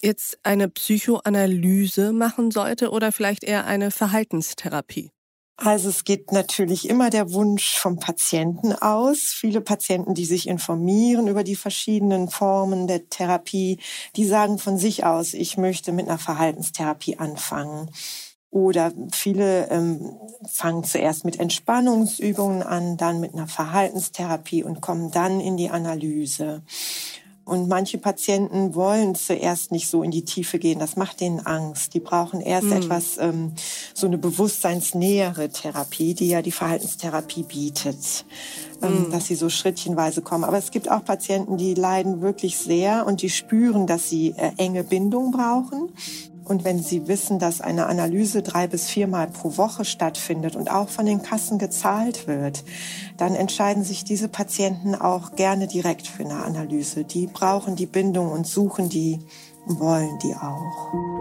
jetzt 0.01 0.39
eine 0.43 0.69
Psychoanalyse 0.69 2.13
machen 2.13 2.51
sollte 2.51 2.91
oder 2.91 3.13
vielleicht 3.13 3.45
eher 3.45 3.67
eine 3.67 3.91
Verhaltenstherapie? 3.91 5.11
Also 5.61 5.89
es 5.89 6.05
geht 6.05 6.31
natürlich 6.31 6.89
immer 6.89 7.11
der 7.11 7.33
Wunsch 7.33 7.77
vom 7.79 7.99
Patienten 7.99 8.75
aus. 8.75 9.35
Viele 9.37 9.61
Patienten, 9.61 10.15
die 10.15 10.25
sich 10.25 10.47
informieren 10.47 11.27
über 11.27 11.43
die 11.43 11.57
verschiedenen 11.57 12.29
Formen 12.29 12.87
der 12.87 13.09
Therapie, 13.09 13.81
die 14.15 14.25
sagen 14.25 14.59
von 14.59 14.79
sich 14.79 15.05
aus, 15.05 15.35
ich 15.35 15.57
möchte 15.57 15.91
mit 15.91 16.09
einer 16.09 16.19
Verhaltenstherapie 16.19 17.19
anfangen. 17.19 17.91
Oder 18.51 18.93
viele 19.13 19.69
ähm, 19.71 20.17
fangen 20.49 20.85
zuerst 20.85 21.25
mit 21.25 21.41
Entspannungsübungen 21.41 22.63
an, 22.63 22.97
dann 22.97 23.19
mit 23.19 23.35
einer 23.35 23.49
Verhaltenstherapie 23.49 24.63
und 24.63 24.81
kommen 24.81 25.11
dann 25.11 25.41
in 25.41 25.57
die 25.57 25.71
Analyse. 25.71 26.63
Und 27.49 27.69
manche 27.69 27.99
Patienten 27.99 28.75
wollen 28.75 29.15
zuerst 29.15 29.73
nicht 29.73 29.89
so 29.89 30.03
in 30.03 30.11
die 30.11 30.25
Tiefe 30.25 30.59
gehen. 30.59 30.79
Das 30.79 30.97
macht 30.97 31.21
denen 31.21 31.41
Angst. 31.41 31.95
Die 31.95 32.01
brauchen 32.01 32.41
erst 32.41 32.67
mhm. 32.67 32.73
etwas, 32.73 33.19
ähm, 33.19 33.53
so 33.95 34.07
eine 34.07 34.19
bewusstseinsnähere 34.19 35.49
Therapie, 35.49 36.15
die 36.15 36.29
ja 36.29 36.43
die 36.43 36.53
Verhaltenstherapie 36.53 37.45
bietet, 37.45 38.27
ähm, 38.83 39.07
mhm. 39.07 39.11
dass 39.11 39.27
sie 39.27 39.35
so 39.35 39.49
schrittchenweise 39.49 40.21
kommen. 40.21 40.45
Aber 40.45 40.59
es 40.59 40.71
gibt 40.71 40.91
auch 40.91 41.05
Patienten, 41.05 41.57
die 41.57 41.75
leiden 41.75 42.21
wirklich 42.21 42.59
sehr 42.59 43.07
und 43.07 43.23
die 43.23 43.31
spüren, 43.31 43.87
dass 43.87 44.11
sie 44.11 44.35
äh, 44.37 44.53
enge 44.59 44.85
Bindung 44.85 45.33
brauchen. 45.33 45.89
Und 46.49 46.65
wenn 46.65 46.83
Sie 46.83 47.09
wissen, 47.09 47.39
dass 47.39 47.61
eine 47.61 47.87
Analyse 47.87 48.43
drei 48.43 48.67
bis 48.67 48.89
viermal 48.89 49.29
pro 49.29 49.59
Woche 49.59 49.85
stattfindet 49.85 50.57
und 50.57 50.71
auch 50.71 50.89
von 50.89 51.05
den 51.05 51.23
Kassen 51.23 51.59
gezahlt 51.59 52.27
wird, 52.27 52.65
dann 53.19 53.35
entscheiden 53.35 53.85
sich 53.85 54.03
diese 54.03 54.29
Patienten 54.29 54.95
auch 54.95 55.37
gerne 55.37 55.67
direkt 55.67 56.07
für 56.07 56.25
eine 56.25 56.43
Analyse. 56.43 57.05
Die 57.05 57.27
brauchen 57.27 57.77
die 57.77 57.87
Bindung 57.87 58.33
und 58.33 58.47
suchen 58.47 58.89
die, 58.89 59.19
wollen 59.67 60.19
die 60.23 60.35
auch. 60.35 61.18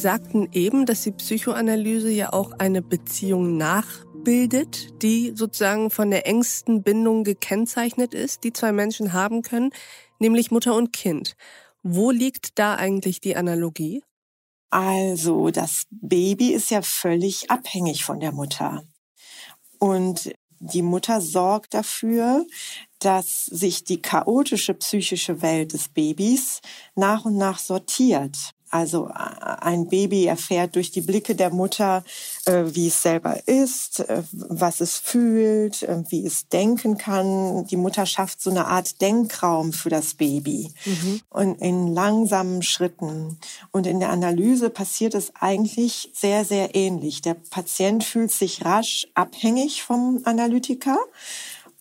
Sagten 0.00 0.48
eben, 0.52 0.86
dass 0.86 1.02
die 1.02 1.12
Psychoanalyse 1.12 2.10
ja 2.10 2.32
auch 2.32 2.52
eine 2.58 2.82
Beziehung 2.82 3.56
nachbildet, 3.56 5.02
die 5.02 5.32
sozusagen 5.34 5.90
von 5.90 6.10
der 6.10 6.26
engsten 6.26 6.82
Bindung 6.82 7.24
gekennzeichnet 7.24 8.14
ist, 8.14 8.42
die 8.44 8.52
zwei 8.52 8.72
Menschen 8.72 9.12
haben 9.12 9.42
können, 9.42 9.70
nämlich 10.18 10.50
Mutter 10.50 10.74
und 10.74 10.92
Kind. 10.92 11.36
Wo 11.82 12.10
liegt 12.10 12.58
da 12.58 12.74
eigentlich 12.74 13.20
die 13.20 13.36
Analogie? 13.36 14.02
Also, 14.70 15.50
das 15.50 15.84
Baby 15.90 16.52
ist 16.52 16.70
ja 16.70 16.82
völlig 16.82 17.50
abhängig 17.50 18.04
von 18.04 18.20
der 18.20 18.32
Mutter. 18.32 18.84
Und 19.78 20.32
die 20.60 20.82
Mutter 20.82 21.20
sorgt 21.20 21.74
dafür, 21.74 22.46
dass 22.98 23.46
sich 23.46 23.82
die 23.84 24.00
chaotische 24.00 24.74
psychische 24.74 25.42
Welt 25.42 25.72
des 25.72 25.88
Babys 25.88 26.60
nach 26.94 27.24
und 27.24 27.36
nach 27.36 27.58
sortiert. 27.58 28.36
Also 28.70 29.10
ein 29.12 29.88
Baby 29.88 30.26
erfährt 30.26 30.76
durch 30.76 30.92
die 30.92 31.00
Blicke 31.00 31.34
der 31.34 31.50
Mutter, 31.50 32.04
äh, 32.46 32.64
wie 32.66 32.86
es 32.86 33.02
selber 33.02 33.48
ist, 33.48 34.00
äh, 34.00 34.22
was 34.32 34.80
es 34.80 34.96
fühlt, 34.96 35.82
äh, 35.82 36.04
wie 36.08 36.24
es 36.24 36.48
denken 36.48 36.96
kann. 36.96 37.66
Die 37.66 37.76
Mutter 37.76 38.06
schafft 38.06 38.40
so 38.40 38.50
eine 38.50 38.66
Art 38.66 39.00
Denkraum 39.00 39.72
für 39.72 39.90
das 39.90 40.14
Baby 40.14 40.72
mhm. 40.84 41.20
und 41.30 41.60
in 41.60 41.88
langsamen 41.88 42.62
Schritten. 42.62 43.38
Und 43.72 43.88
in 43.88 43.98
der 43.98 44.10
Analyse 44.10 44.70
passiert 44.70 45.14
es 45.14 45.32
eigentlich 45.40 46.10
sehr, 46.14 46.44
sehr 46.44 46.74
ähnlich. 46.76 47.22
Der 47.22 47.34
Patient 47.34 48.04
fühlt 48.04 48.30
sich 48.30 48.64
rasch 48.64 49.08
abhängig 49.14 49.82
vom 49.82 50.20
Analytiker 50.24 50.98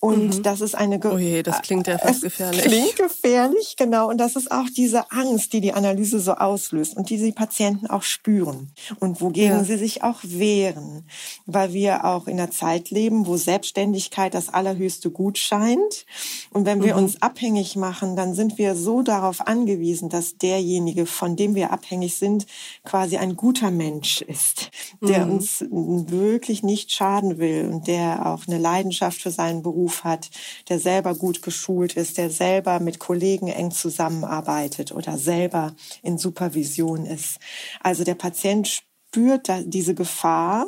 und 0.02 0.38
mhm. 0.38 0.44
das 0.44 0.62
ist 0.62 0.76
eine. 0.76 0.98
Ge 0.98 1.12
oh 1.14 1.18
je, 1.18 1.44
das 1.44 1.62
klingt 1.62 1.88
ja 1.88 1.98
fast 1.98 2.22
gefährlich. 2.22 2.62
Klingt 2.62 2.96
gefährlich, 2.96 3.76
genau. 3.78 4.08
Und 4.08 4.18
das 4.18 4.38
ist 4.38 4.50
auch 4.50 4.68
diese 4.76 5.12
Angst, 5.12 5.52
die 5.52 5.60
die 5.60 5.74
Analyse 5.74 6.22
so 6.22 6.36
auslöst 6.36 6.96
und 6.96 7.10
die 7.10 7.18
die 7.18 7.34
Patienten 7.34 7.88
auch 7.88 8.04
spüren 8.04 8.72
und 9.02 9.20
wogegen 9.20 9.58
ja. 9.58 9.64
sie 9.66 9.76
sich 9.76 10.02
auch 10.02 10.20
wehren, 10.24 11.06
weil 11.46 11.74
wir 11.74 12.06
auch 12.06 12.28
in 12.28 12.40
einer 12.40 12.50
Zeit 12.50 12.92
leben, 12.92 13.28
wo 13.28 13.36
Selbstständigkeit 13.36 14.34
das 14.34 14.48
allerhöchste 14.48 15.12
Gut 15.12 15.38
scheint. 15.38 16.06
Und 16.52 16.66
wenn 16.66 16.82
wir 16.82 16.94
mhm. 16.94 17.04
uns 17.04 17.22
abhängig 17.22 17.76
machen, 17.76 18.16
dann 18.16 18.34
sind 18.34 18.58
wir 18.58 18.76
so 18.76 19.02
darauf 19.02 19.46
angewiesen, 19.46 20.08
dass 20.08 20.38
derjenige, 20.38 21.08
von 21.08 21.36
dem 21.36 21.56
wir 21.56 21.74
abhängig 21.74 22.16
sind, 22.16 22.46
quasi 22.86 23.18
ein 23.18 23.36
guter 23.36 23.70
Mensch 23.70 24.22
ist, 24.22 24.72
der 25.02 25.26
mhm. 25.26 25.34
uns 25.34 25.66
wirklich 25.70 26.64
nicht 26.64 26.94
schaden 26.94 27.38
will 27.38 27.70
und 27.70 27.88
der 27.88 28.26
auch 28.28 28.48
eine 28.48 28.60
Leidenschaft 28.60 29.22
für 29.22 29.32
seinen 29.32 29.62
Beruf 29.62 29.89
Beruf 29.90 30.04
hat, 30.04 30.30
der 30.70 30.80
selber 30.80 31.16
gut 31.16 31.42
geschult 31.42 31.94
ist, 31.94 32.18
der 32.18 32.30
selber 32.30 32.80
mit 32.80 33.00
Kollegen 33.00 33.48
eng 33.48 33.72
zusammenarbeitet 33.72 34.92
oder 34.92 35.18
selber 35.18 35.74
in 36.04 36.18
Supervision 36.18 37.06
ist. 37.06 37.38
Also 37.82 38.04
der 38.04 38.16
Patient 38.16 38.68
spürt 38.68 39.50
diese 39.66 39.96
Gefahr, 39.96 40.68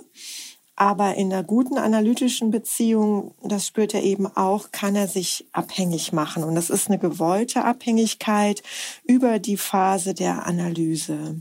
aber 0.76 1.16
in 1.16 1.32
einer 1.32 1.44
guten 1.44 1.78
analytischen 1.78 2.50
Beziehung, 2.50 3.36
das 3.44 3.68
spürt 3.68 3.94
er 3.94 4.02
eben 4.02 4.26
auch, 4.26 4.72
kann 4.72 4.96
er 4.96 5.08
sich 5.08 5.46
abhängig 5.52 6.12
machen. 6.12 6.44
Und 6.44 6.56
das 6.56 6.72
ist 6.72 6.88
eine 6.88 6.98
gewollte 6.98 7.64
Abhängigkeit 7.64 8.64
über 9.04 9.38
die 9.38 9.58
Phase 9.58 10.16
der 10.16 10.48
Analyse. 10.48 11.40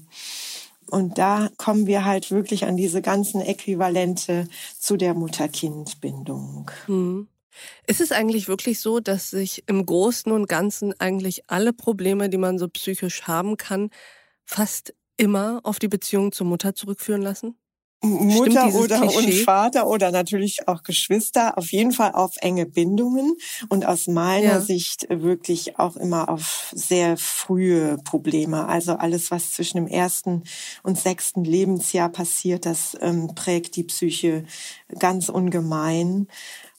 Und 0.90 1.18
da 1.18 1.48
kommen 1.56 1.86
wir 1.86 2.04
halt 2.04 2.30
wirklich 2.30 2.64
an 2.66 2.76
diese 2.76 3.00
ganzen 3.00 3.40
Äquivalente 3.40 4.48
zu 4.78 4.96
der 4.96 5.14
Mutter-Kind-Bindung. 5.14 6.70
Hm. 6.86 7.28
Ist 7.86 8.00
es 8.00 8.12
eigentlich 8.12 8.48
wirklich 8.48 8.80
so, 8.80 9.00
dass 9.00 9.30
sich 9.30 9.64
im 9.66 9.84
Großen 9.84 10.30
und 10.32 10.48
Ganzen 10.48 10.98
eigentlich 11.00 11.42
alle 11.48 11.72
Probleme, 11.72 12.28
die 12.28 12.38
man 12.38 12.58
so 12.58 12.68
psychisch 12.68 13.22
haben 13.22 13.56
kann, 13.56 13.90
fast 14.44 14.94
immer 15.16 15.60
auf 15.64 15.78
die 15.78 15.88
Beziehung 15.88 16.32
zur 16.32 16.46
Mutter 16.46 16.74
zurückführen 16.74 17.22
lassen? 17.22 17.56
Mutter 18.02 18.74
oder 18.74 19.00
Klischee? 19.00 19.16
und 19.18 19.44
Vater 19.44 19.86
oder 19.86 20.10
natürlich 20.10 20.66
auch 20.66 20.82
Geschwister, 20.82 21.58
auf 21.58 21.70
jeden 21.70 21.92
Fall 21.92 22.12
auf 22.12 22.32
enge 22.38 22.64
Bindungen 22.64 23.36
und 23.68 23.84
aus 23.84 24.06
meiner 24.06 24.44
ja. 24.44 24.60
Sicht 24.60 25.06
wirklich 25.10 25.78
auch 25.78 25.96
immer 25.96 26.30
auf 26.30 26.72
sehr 26.74 27.18
frühe 27.18 27.98
Probleme. 28.04 28.66
Also 28.66 28.94
alles, 28.94 29.30
was 29.30 29.52
zwischen 29.52 29.76
dem 29.76 29.86
ersten 29.86 30.44
und 30.82 30.98
sechsten 30.98 31.44
Lebensjahr 31.44 32.08
passiert, 32.08 32.64
das 32.64 32.96
ähm, 33.02 33.34
prägt 33.34 33.76
die 33.76 33.84
Psyche 33.84 34.44
ganz 34.98 35.28
ungemein 35.28 36.26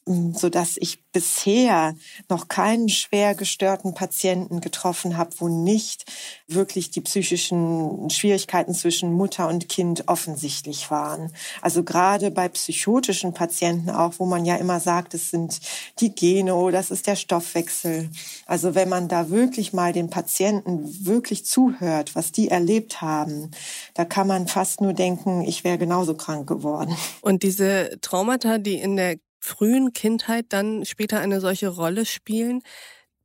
so 0.05 0.49
dass 0.49 0.77
ich 0.77 1.03
bisher 1.11 1.95
noch 2.29 2.47
keinen 2.47 2.89
schwer 2.89 3.35
gestörten 3.35 3.93
Patienten 3.93 4.59
getroffen 4.61 5.17
habe, 5.17 5.31
wo 5.37 5.47
nicht 5.47 6.05
wirklich 6.47 6.89
die 6.89 7.01
psychischen 7.01 8.09
Schwierigkeiten 8.09 8.73
zwischen 8.73 9.13
Mutter 9.13 9.47
und 9.47 9.69
Kind 9.69 10.07
offensichtlich 10.07 10.89
waren. 10.89 11.31
Also 11.61 11.83
gerade 11.83 12.31
bei 12.31 12.49
psychotischen 12.49 13.33
Patienten 13.33 13.89
auch, 13.89 14.13
wo 14.17 14.25
man 14.25 14.45
ja 14.45 14.55
immer 14.55 14.79
sagt, 14.79 15.13
es 15.13 15.29
sind 15.29 15.59
die 15.99 16.15
Gene 16.15 16.55
oder 16.55 16.79
ist 16.79 17.07
der 17.07 17.15
Stoffwechsel. 17.15 18.09
Also 18.45 18.75
wenn 18.75 18.89
man 18.89 19.07
da 19.07 19.29
wirklich 19.29 19.71
mal 19.71 19.93
den 19.93 20.09
Patienten 20.09 21.05
wirklich 21.05 21.45
zuhört, 21.45 22.15
was 22.15 22.31
die 22.31 22.49
erlebt 22.49 23.01
haben, 23.01 23.51
da 23.93 24.03
kann 24.05 24.27
man 24.27 24.47
fast 24.47 24.81
nur 24.81 24.93
denken, 24.93 25.41
ich 25.41 25.63
wäre 25.63 25.77
genauso 25.77 26.15
krank 26.15 26.47
geworden. 26.47 26.95
Und 27.21 27.43
diese 27.43 27.97
Traumata, 28.01 28.57
die 28.57 28.75
in 28.75 28.95
der 28.95 29.17
frühen 29.41 29.93
Kindheit 29.93 30.47
dann 30.49 30.85
später 30.85 31.19
eine 31.19 31.41
solche 31.41 31.69
Rolle 31.69 32.05
spielen, 32.05 32.63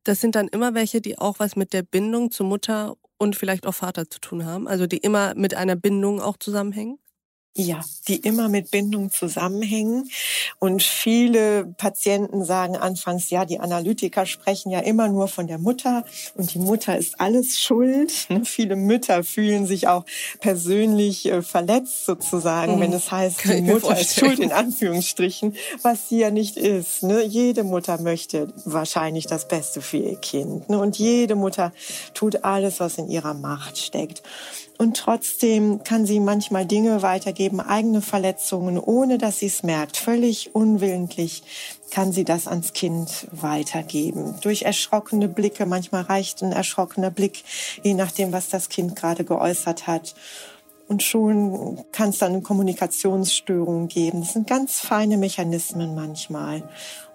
das 0.03 0.21
sind 0.21 0.35
dann 0.35 0.47
immer 0.49 0.73
welche, 0.75 1.01
die 1.01 1.17
auch 1.19 1.39
was 1.39 1.55
mit 1.55 1.73
der 1.73 1.83
Bindung 1.83 2.31
zur 2.31 2.47
Mutter 2.47 2.95
und 3.17 3.35
vielleicht 3.35 3.67
auch 3.67 3.73
Vater 3.75 4.09
zu 4.09 4.19
tun 4.19 4.45
haben, 4.45 4.67
also 4.67 4.87
die 4.87 4.97
immer 4.97 5.35
mit 5.35 5.55
einer 5.55 5.75
Bindung 5.75 6.21
auch 6.21 6.37
zusammenhängen? 6.37 6.99
Ja, 7.59 7.83
die 8.07 8.17
immer 8.17 8.49
mit 8.49 8.69
Bindung 8.69 9.09
zusammenhängen. 9.09 10.07
Und 10.59 10.83
viele 10.83 11.65
Patienten 11.65 12.45
sagen 12.45 12.75
anfangs, 12.75 13.31
ja, 13.31 13.45
die 13.45 13.59
Analytiker 13.59 14.27
sprechen 14.27 14.69
ja 14.69 14.79
immer 14.79 15.07
nur 15.07 15.27
von 15.27 15.47
der 15.47 15.57
Mutter 15.57 16.05
und 16.35 16.53
die 16.53 16.59
Mutter 16.59 16.95
ist 16.95 17.19
alles 17.19 17.59
schuld. 17.59 18.27
Ne, 18.29 18.41
viele 18.45 18.75
Mütter 18.75 19.23
fühlen 19.23 19.65
sich 19.65 19.87
auch 19.87 20.05
persönlich 20.39 21.25
äh, 21.25 21.41
verletzt 21.41 22.05
sozusagen, 22.05 22.75
mhm. 22.75 22.81
wenn 22.81 22.93
es 22.93 23.11
heißt, 23.11 23.45
die 23.45 23.61
Mutter 23.61 23.99
ist 23.99 24.19
schuld 24.19 24.37
in 24.37 24.51
Anführungsstrichen, 24.51 25.55
was 25.81 26.09
sie 26.09 26.19
ja 26.19 26.29
nicht 26.29 26.57
ist. 26.57 27.01
Ne? 27.01 27.23
Jede 27.23 27.63
Mutter 27.63 27.99
möchte 27.99 28.53
wahrscheinlich 28.65 29.25
das 29.25 29.47
Beste 29.47 29.81
für 29.81 29.97
ihr 29.97 30.17
Kind. 30.17 30.69
Ne? 30.69 30.77
Und 30.77 30.99
jede 30.99 31.33
Mutter 31.33 31.73
tut 32.13 32.43
alles, 32.43 32.79
was 32.79 32.99
in 32.99 33.09
ihrer 33.09 33.33
Macht 33.33 33.79
steckt. 33.79 34.21
Und 34.77 34.97
trotzdem 34.97 35.83
kann 35.83 36.05
sie 36.05 36.19
manchmal 36.19 36.65
Dinge 36.65 37.01
weitergeben, 37.01 37.59
eigene 37.59 38.01
Verletzungen, 38.01 38.77
ohne 38.77 39.17
dass 39.17 39.39
sie 39.39 39.47
es 39.47 39.63
merkt. 39.63 39.97
Völlig 39.97 40.53
unwillentlich 40.53 41.41
kann 41.89 42.11
sie 42.11 42.23
das 42.23 42.47
ans 42.47 42.73
Kind 42.73 43.27
weitergeben. 43.31 44.35
Durch 44.41 44.63
erschrockene 44.63 45.27
Blicke, 45.27 45.65
manchmal 45.65 46.03
reicht 46.03 46.43
ein 46.43 46.51
erschrockener 46.51 47.09
Blick, 47.09 47.43
je 47.83 47.95
nachdem, 47.95 48.31
was 48.31 48.49
das 48.49 48.69
Kind 48.69 48.95
gerade 48.95 49.23
geäußert 49.23 49.87
hat. 49.87 50.13
Und 50.87 51.03
schon 51.03 51.83
kann 51.91 52.11
es 52.11 52.19
dann 52.19 52.33
eine 52.33 52.41
Kommunikationsstörung 52.41 53.87
geben. 53.87 54.21
Das 54.21 54.33
sind 54.33 54.47
ganz 54.47 54.79
feine 54.79 55.17
Mechanismen 55.17 55.95
manchmal. 55.95 56.63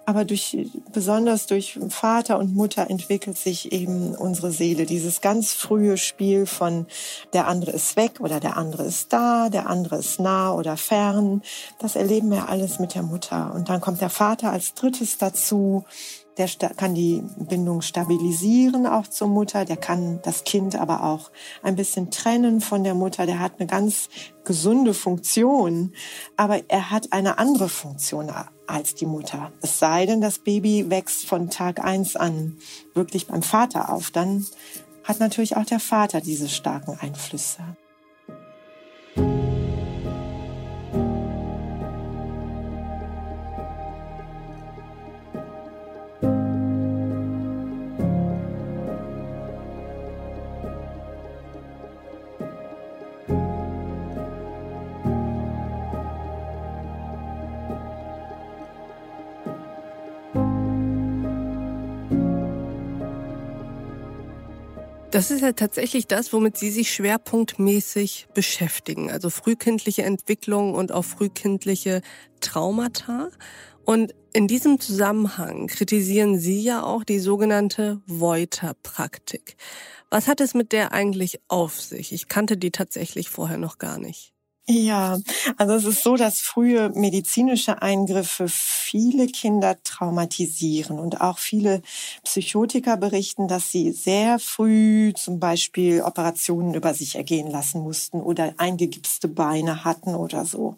Aber 0.05 0.25
durch, 0.25 0.57
besonders 0.91 1.47
durch 1.47 1.79
Vater 1.89 2.37
und 2.37 2.53
Mutter 2.53 2.89
entwickelt 2.89 3.37
sich 3.37 3.71
eben 3.71 4.15
unsere 4.15 4.51
Seele. 4.51 4.85
Dieses 4.85 5.21
ganz 5.21 5.53
frühe 5.53 5.97
Spiel 5.97 6.45
von 6.45 6.87
der 7.31 7.47
andere 7.47 7.71
ist 7.71 7.95
weg 7.95 8.19
oder 8.19 8.39
der 8.41 8.57
andere 8.57 8.83
ist 8.83 9.13
da, 9.13 9.49
der 9.49 9.67
andere 9.67 9.97
ist 9.97 10.19
nah 10.19 10.53
oder 10.53 10.75
fern. 10.75 11.41
Das 11.79 11.95
erleben 11.95 12.29
wir 12.31 12.49
alles 12.49 12.79
mit 12.79 12.95
der 12.95 13.03
Mutter. 13.03 13.53
Und 13.55 13.69
dann 13.69 13.79
kommt 13.79 14.01
der 14.01 14.09
Vater 14.09 14.51
als 14.51 14.73
drittes 14.73 15.17
dazu. 15.17 15.85
Der 16.37 16.47
kann 16.47 16.95
die 16.95 17.23
Bindung 17.37 17.81
stabilisieren 17.81 18.87
auch 18.87 19.07
zur 19.07 19.27
Mutter. 19.27 19.65
Der 19.65 19.77
kann 19.77 20.19
das 20.23 20.43
Kind 20.43 20.75
aber 20.75 21.03
auch 21.03 21.31
ein 21.61 21.75
bisschen 21.75 22.11
trennen 22.11 22.61
von 22.61 22.83
der 22.83 22.95
Mutter. 22.95 23.25
Der 23.25 23.39
hat 23.39 23.53
eine 23.59 23.67
ganz 23.67 24.09
gesunde 24.43 24.93
Funktion, 24.93 25.93
aber 26.35 26.61
er 26.69 26.89
hat 26.89 27.11
eine 27.13 27.37
andere 27.37 27.69
Funktion 27.69 28.31
als 28.67 28.95
die 28.95 29.05
Mutter. 29.05 29.51
Es 29.61 29.79
sei 29.79 30.05
denn, 30.05 30.21
das 30.21 30.39
Baby 30.39 30.89
wächst 30.89 31.25
von 31.25 31.49
Tag 31.49 31.83
eins 31.83 32.15
an 32.15 32.57
wirklich 32.93 33.27
beim 33.27 33.43
Vater 33.43 33.93
auf. 33.93 34.11
Dann 34.11 34.45
hat 35.03 35.19
natürlich 35.19 35.55
auch 35.57 35.65
der 35.65 35.79
Vater 35.79 36.21
diese 36.21 36.49
starken 36.49 36.97
Einflüsse. 36.99 37.59
Das 65.13 65.29
ist 65.29 65.41
ja 65.41 65.51
tatsächlich 65.51 66.07
das, 66.07 66.33
womit 66.33 66.57
Sie 66.57 66.71
sich 66.71 66.91
schwerpunktmäßig 66.91 68.29
beschäftigen. 68.33 69.11
Also 69.11 69.29
frühkindliche 69.29 70.01
Entwicklung 70.01 70.73
und 70.73 70.91
auch 70.91 71.05
frühkindliche 71.05 72.01
Traumata. 72.39 73.29
Und 73.85 74.15
in 74.33 74.47
diesem 74.47 74.79
Zusammenhang 74.79 75.67
kritisieren 75.67 76.39
Sie 76.39 76.63
ja 76.63 76.81
auch 76.81 77.03
die 77.03 77.19
sogenannte 77.19 78.01
Voiter-Praktik. 78.07 79.55
Was 80.09 80.27
hat 80.27 80.41
es 80.41 80.55
mit 80.55 80.71
der 80.71 80.93
eigentlich 80.93 81.41
auf 81.47 81.79
sich? 81.79 82.11
Ich 82.11 82.27
kannte 82.27 82.57
die 82.57 82.71
tatsächlich 82.71 83.29
vorher 83.29 83.59
noch 83.59 83.77
gar 83.77 83.99
nicht. 83.99 84.32
Ja, 84.69 85.19
also 85.57 85.73
es 85.73 85.83
ist 85.83 86.03
so, 86.03 86.15
dass 86.15 86.39
frühe 86.39 86.89
medizinische 86.95 87.81
Eingriffe 87.81 88.45
viele 88.47 89.27
Kinder 89.27 89.75
traumatisieren 89.83 90.99
und 90.99 91.19
auch 91.19 91.37
viele 91.37 91.81
Psychotiker 92.23 92.95
berichten, 92.95 93.49
dass 93.49 93.71
sie 93.71 93.91
sehr 93.91 94.39
früh 94.39 95.11
zum 95.15 95.39
Beispiel 95.41 96.01
Operationen 96.01 96.75
über 96.75 96.93
sich 96.93 97.15
ergehen 97.15 97.51
lassen 97.51 97.81
mussten 97.81 98.21
oder 98.21 98.53
eingegipste 98.57 99.27
Beine 99.27 99.83
hatten 99.83 100.15
oder 100.15 100.45
so. 100.45 100.77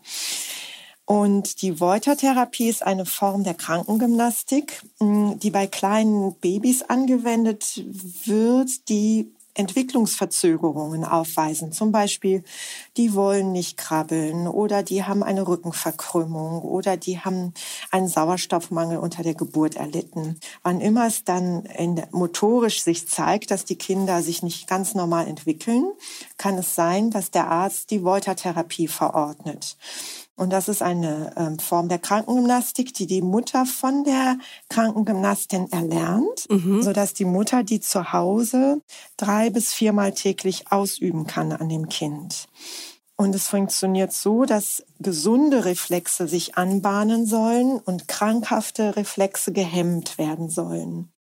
Und 1.06 1.62
die 1.62 1.80
Voiter-Therapie 1.80 2.68
ist 2.68 2.82
eine 2.82 3.06
Form 3.06 3.44
der 3.44 3.54
Krankengymnastik, 3.54 4.82
die 5.00 5.52
bei 5.52 5.68
kleinen 5.68 6.34
Babys 6.36 6.82
angewendet 6.82 7.84
wird, 8.26 8.90
die 8.90 9.32
Entwicklungsverzögerungen 9.56 11.06
aufweisen. 11.06 11.72
Zum 11.72 11.92
Beispiel, 11.92 12.44
die 12.98 13.14
wollen 13.14 13.52
nicht 13.52 13.78
krabbeln 13.78 14.48
oder 14.48 14.84
die 14.84 15.04
haben 15.04 15.24
eine 15.24 15.48
Rückenverkrümmung 15.48 16.62
oder 16.62 16.98
die 16.98 17.20
haben 17.20 17.54
einen 17.90 18.08
Sauerstoffmangel 18.08 18.98
unter 18.98 19.24
der 19.24 19.34
Geburt 19.34 19.76
erlitten. 19.76 20.40
Wann 20.62 20.82
immer 20.82 21.08
es 21.08 21.24
dann 21.24 21.68
motorisch 22.12 22.84
sich 22.84 23.08
zeigt, 23.08 23.50
dass 23.50 23.66
die 23.66 23.78
Kinder 23.78 24.22
sich 24.22 24.44
nicht 24.44 24.68
ganz 24.68 24.94
normal 24.94 25.28
entwickeln, 25.28 25.86
kann 26.38 26.58
es 26.58 26.76
sein, 26.76 27.10
dass 27.10 27.32
der 27.32 27.50
Arzt 27.50 27.92
die 27.92 28.04
Volta-Therapie 28.04 28.88
verordnet. 28.88 29.78
Und 30.36 30.52
das 30.52 30.68
ist 30.68 30.82
eine 30.82 31.34
ähm, 31.38 31.60
Form 31.60 31.88
der 31.88 32.00
Krankengymnastik, 32.00 32.94
die 32.94 33.08
die 33.08 33.22
Mutter 33.22 33.66
von 33.66 34.04
der 34.04 34.38
Krankengymnastin 34.70 35.72
erlernt, 35.72 36.50
mhm. 36.50 36.84
sodass 36.84 37.14
die 37.14 37.26
Mutter 37.26 37.64
die 37.64 37.80
zu 37.80 38.12
Hause 38.12 38.82
drei 39.16 39.50
bis 39.50 39.74
viermal 39.74 40.14
täglich 40.14 40.72
ausüben 40.72 41.26
kann 41.26 41.54
an 41.54 41.70
dem 41.70 41.88
Kind. 41.88 42.48
Und 43.18 43.34
es 43.34 43.48
funktioniert 43.48 44.12
so, 44.12 44.44
dass 44.44 44.84
gesunde 45.00 45.64
Reflexe 45.64 46.28
sich 46.28 46.58
anbahnen 46.58 47.26
sollen 47.26 47.80
und 47.80 48.10
krankhafte 48.10 48.98
Reflexe 48.98 49.54
gehemmt 49.54 50.18
werden 50.18 50.50
sollen. 50.50 51.14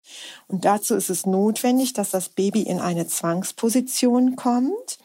Und 0.48 0.66
dazu 0.66 0.94
ist 0.94 1.10
es 1.10 1.26
notwendig, 1.26 1.94
dass 1.94 2.12
das 2.12 2.28
Baby 2.28 2.64
in 2.64 2.80
eine 2.80 3.08
Zwangsposition 3.08 4.36
kommt 4.36 5.00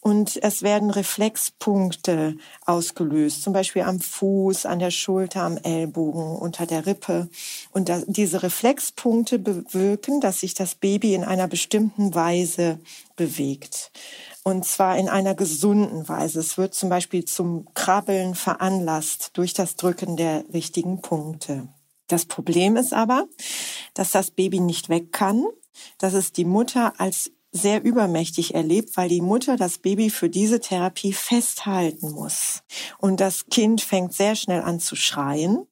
und 0.00 0.38
es 0.42 0.62
werden 0.62 0.90
Reflexpunkte 0.90 2.36
ausgelöst, 2.64 3.42
zum 3.42 3.52
Beispiel 3.52 3.82
am 3.82 3.98
Fuß, 3.98 4.64
an 4.64 4.78
der 4.78 4.92
Schulter, 4.92 5.42
am 5.42 5.56
Ellbogen, 5.56 6.36
unter 6.36 6.64
der 6.64 6.86
Rippe. 6.86 7.28
Und 7.72 7.90
diese 8.06 8.42
Reflexpunkte 8.42 9.38
bewirken, 9.38 10.20
dass 10.20 10.40
sich 10.40 10.54
das 10.54 10.76
Baby 10.76 11.14
in 11.14 11.24
einer 11.24 11.48
bestimmten 11.48 12.14
Weise 12.14 12.78
bewegt. 13.16 13.90
Und 14.44 14.64
zwar 14.64 14.96
in 14.96 15.08
einer 15.08 15.34
gesunden 15.34 16.08
Weise. 16.08 16.38
Es 16.38 16.56
wird 16.56 16.74
zum 16.74 16.88
Beispiel 16.88 17.24
zum 17.24 17.66
Krabbeln 17.74 18.36
veranlasst 18.36 19.30
durch 19.32 19.54
das 19.54 19.74
Drücken 19.74 20.16
der 20.16 20.44
richtigen 20.52 21.00
Punkte. 21.00 21.66
Das 22.06 22.26
Problem 22.26 22.76
ist 22.76 22.92
aber, 22.92 23.26
dass 23.94 24.12
das 24.12 24.30
Baby 24.30 24.60
nicht 24.60 24.88
weg 24.88 25.10
kann, 25.12 25.44
dass 25.98 26.14
es 26.14 26.32
die 26.32 26.44
Mutter 26.44 26.94
als 26.98 27.32
sehr 27.56 27.82
übermächtig 27.82 28.54
erlebt, 28.54 28.96
weil 28.96 29.08
die 29.08 29.20
Mutter 29.20 29.56
das 29.56 29.78
Baby 29.78 30.10
für 30.10 30.28
diese 30.28 30.60
Therapie 30.60 31.12
festhalten 31.12 32.10
muss. 32.12 32.62
Und 32.98 33.20
das 33.20 33.46
Kind 33.46 33.80
fängt 33.80 34.12
sehr 34.12 34.36
schnell 34.36 34.62
an 34.62 34.80
zu 34.80 34.96
schreien. 34.96 35.66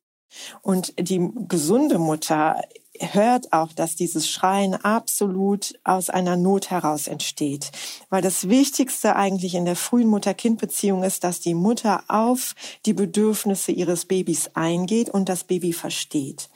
Und 0.63 0.95
die 0.99 1.31
gesunde 1.49 1.99
Mutter 1.99 2.61
hört 2.99 3.53
auch, 3.53 3.73
dass 3.73 3.97
dieses 3.97 4.29
Schreien 4.29 4.75
absolut 4.75 5.75
aus 5.85 6.11
einer 6.11 6.37
Not 6.37 6.71
heraus 6.71 7.09
entsteht. 7.09 7.71
Weil 8.09 8.23
das 8.23 8.49
Wichtigste 8.49 9.17
eigentlich 9.17 9.55
in 9.55 9.65
der 9.65 9.77
frühen 9.77 10.09
Mutter-Kind-Beziehung 10.09 11.03
ist, 11.03 11.25
dass 11.25 11.41
die 11.41 11.55
Mutter 11.55 12.05
auf 12.09 12.55
die 12.87 12.95
Bedürfnisse 12.95 13.73
ihres 13.73 14.05
Babys 14.05 14.51
eingeht 14.55 15.11
und 15.11 15.29
das 15.29 15.45
Baby 15.45 15.73
versteht. 15.73 16.49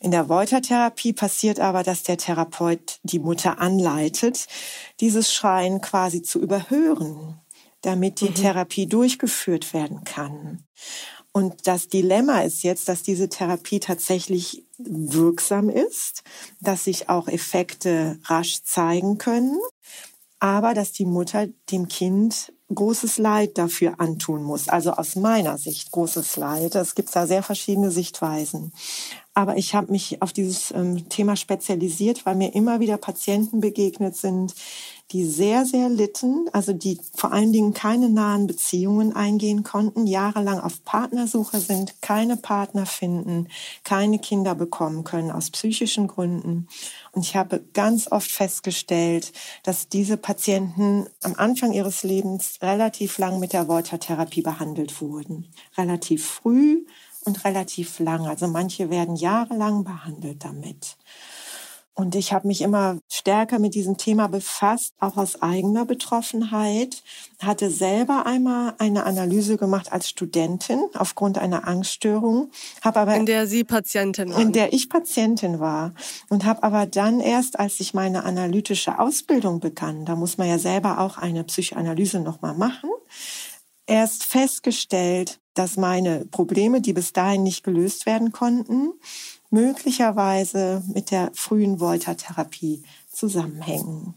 In 0.00 0.12
der 0.12 0.28
Wolter-Therapie 0.28 1.12
passiert 1.12 1.58
aber, 1.58 1.82
dass 1.82 2.04
der 2.04 2.18
Therapeut 2.18 3.00
die 3.02 3.18
Mutter 3.18 3.60
anleitet, 3.60 4.46
dieses 5.00 5.32
Schreien 5.32 5.80
quasi 5.80 6.22
zu 6.22 6.40
überhören, 6.40 7.40
damit 7.82 8.20
die 8.20 8.30
mhm. 8.30 8.34
Therapie 8.34 8.86
durchgeführt 8.86 9.74
werden 9.74 10.04
kann. 10.04 10.64
Und 11.32 11.66
das 11.66 11.88
Dilemma 11.88 12.40
ist 12.40 12.62
jetzt, 12.62 12.88
dass 12.88 13.02
diese 13.02 13.28
Therapie 13.28 13.80
tatsächlich 13.80 14.64
wirksam 14.78 15.68
ist, 15.68 16.22
dass 16.60 16.84
sich 16.84 17.08
auch 17.08 17.28
Effekte 17.28 18.18
rasch 18.24 18.62
zeigen 18.62 19.18
können, 19.18 19.58
aber 20.40 20.74
dass 20.74 20.92
die 20.92 21.04
Mutter 21.04 21.48
dem 21.70 21.88
Kind 21.88 22.52
großes 22.74 23.18
Leid 23.18 23.56
dafür 23.58 23.98
antun 23.98 24.42
muss. 24.42 24.68
Also 24.68 24.92
aus 24.92 25.16
meiner 25.16 25.58
Sicht 25.58 25.90
großes 25.90 26.36
Leid. 26.36 26.74
Es 26.74 26.94
gibt 26.94 27.14
da 27.14 27.26
sehr 27.26 27.42
verschiedene 27.42 27.90
Sichtweisen. 27.90 28.72
Aber 29.38 29.56
ich 29.56 29.72
habe 29.72 29.92
mich 29.92 30.20
auf 30.20 30.32
dieses 30.32 30.72
ähm, 30.72 31.08
Thema 31.08 31.36
spezialisiert, 31.36 32.26
weil 32.26 32.34
mir 32.34 32.56
immer 32.56 32.80
wieder 32.80 32.96
Patienten 32.96 33.60
begegnet 33.60 34.16
sind, 34.16 34.52
die 35.12 35.24
sehr, 35.24 35.64
sehr 35.64 35.88
litten, 35.88 36.48
also 36.52 36.72
die 36.72 36.98
vor 37.14 37.30
allen 37.30 37.52
Dingen 37.52 37.72
keine 37.72 38.08
nahen 38.08 38.48
Beziehungen 38.48 39.14
eingehen 39.14 39.62
konnten, 39.62 40.08
jahrelang 40.08 40.58
auf 40.58 40.82
Partnersuche 40.84 41.60
sind, 41.60 42.02
keine 42.02 42.36
Partner 42.36 42.84
finden, 42.84 43.46
keine 43.84 44.18
Kinder 44.18 44.56
bekommen 44.56 45.04
können 45.04 45.30
aus 45.30 45.50
psychischen 45.50 46.08
Gründen. 46.08 46.66
Und 47.12 47.22
ich 47.22 47.36
habe 47.36 47.62
ganz 47.74 48.10
oft 48.10 48.32
festgestellt, 48.32 49.32
dass 49.62 49.88
diese 49.88 50.16
Patienten 50.16 51.06
am 51.22 51.36
Anfang 51.36 51.72
ihres 51.72 52.02
Lebens 52.02 52.58
relativ 52.60 53.18
lang 53.18 53.38
mit 53.38 53.52
der 53.52 53.68
Volta-Therapie 53.68 54.42
behandelt 54.42 55.00
wurden. 55.00 55.46
Relativ 55.76 56.26
früh 56.26 56.84
und 57.28 57.44
relativ 57.44 58.00
lang. 58.00 58.26
Also 58.26 58.48
manche 58.48 58.90
werden 58.90 59.14
jahrelang 59.14 59.84
behandelt 59.84 60.44
damit. 60.44 60.96
Und 61.98 62.14
ich 62.14 62.32
habe 62.32 62.46
mich 62.46 62.60
immer 62.62 62.98
stärker 63.10 63.58
mit 63.58 63.74
diesem 63.74 63.96
Thema 63.96 64.28
befasst, 64.28 64.94
auch 65.00 65.16
aus 65.16 65.42
eigener 65.42 65.84
Betroffenheit. 65.84 67.02
Hatte 67.42 67.72
selber 67.72 68.24
einmal 68.24 68.74
eine 68.78 69.04
Analyse 69.04 69.56
gemacht 69.56 69.90
als 69.90 70.08
Studentin 70.08 70.80
aufgrund 70.94 71.38
einer 71.38 71.66
Angststörung. 71.66 72.52
Hab 72.82 72.96
aber 72.96 73.16
in 73.16 73.26
der 73.26 73.48
Sie 73.48 73.64
Patientin 73.64 74.32
waren. 74.32 74.40
In 74.40 74.52
der 74.52 74.72
ich 74.72 74.88
Patientin 74.88 75.58
war. 75.58 75.92
Und 76.28 76.44
habe 76.44 76.62
aber 76.62 76.86
dann 76.86 77.18
erst, 77.18 77.58
als 77.58 77.80
ich 77.80 77.94
meine 77.94 78.22
analytische 78.22 79.00
Ausbildung 79.00 79.58
begann, 79.58 80.04
da 80.04 80.14
muss 80.14 80.38
man 80.38 80.46
ja 80.46 80.60
selber 80.60 81.00
auch 81.00 81.18
eine 81.18 81.42
Psychoanalyse 81.42 82.20
nochmal 82.20 82.54
machen, 82.54 82.90
erst 83.88 84.24
festgestellt, 84.24 85.40
dass 85.54 85.76
meine 85.76 86.24
Probleme, 86.26 86.80
die 86.80 86.92
bis 86.92 87.12
dahin 87.12 87.42
nicht 87.42 87.64
gelöst 87.64 88.06
werden 88.06 88.30
konnten, 88.30 88.92
möglicherweise 89.50 90.82
mit 90.94 91.10
der 91.10 91.30
frühen 91.34 91.80
Volta-Therapie 91.80 92.82
zusammenhängen. 93.10 94.14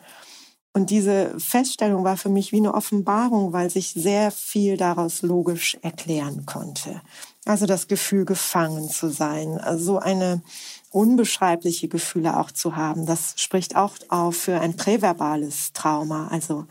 Und 0.73 0.89
diese 0.89 1.38
Feststellung 1.38 2.05
war 2.05 2.15
für 2.15 2.29
mich 2.29 2.53
wie 2.53 2.57
eine 2.57 2.73
Offenbarung, 2.73 3.51
weil 3.51 3.69
sich 3.69 3.89
sehr 3.89 4.31
viel 4.31 4.77
daraus 4.77 5.21
logisch 5.21 5.77
erklären 5.81 6.45
konnte. 6.45 7.01
Also 7.45 7.65
das 7.65 7.88
Gefühl, 7.88 8.23
gefangen 8.23 8.89
zu 8.89 9.10
sein. 9.10 9.57
Also 9.57 9.84
so 9.84 9.99
eine 9.99 10.41
unbeschreibliche 10.89 11.89
Gefühle 11.89 12.39
auch 12.39 12.51
zu 12.51 12.77
haben. 12.77 13.05
Das 13.05 13.34
spricht 13.36 13.75
auch 13.75 13.95
auf 14.07 14.36
für 14.36 14.62
ein 14.62 14.77
präverbales 14.77 15.73
Trauma. 15.73 16.29
Also 16.29 16.67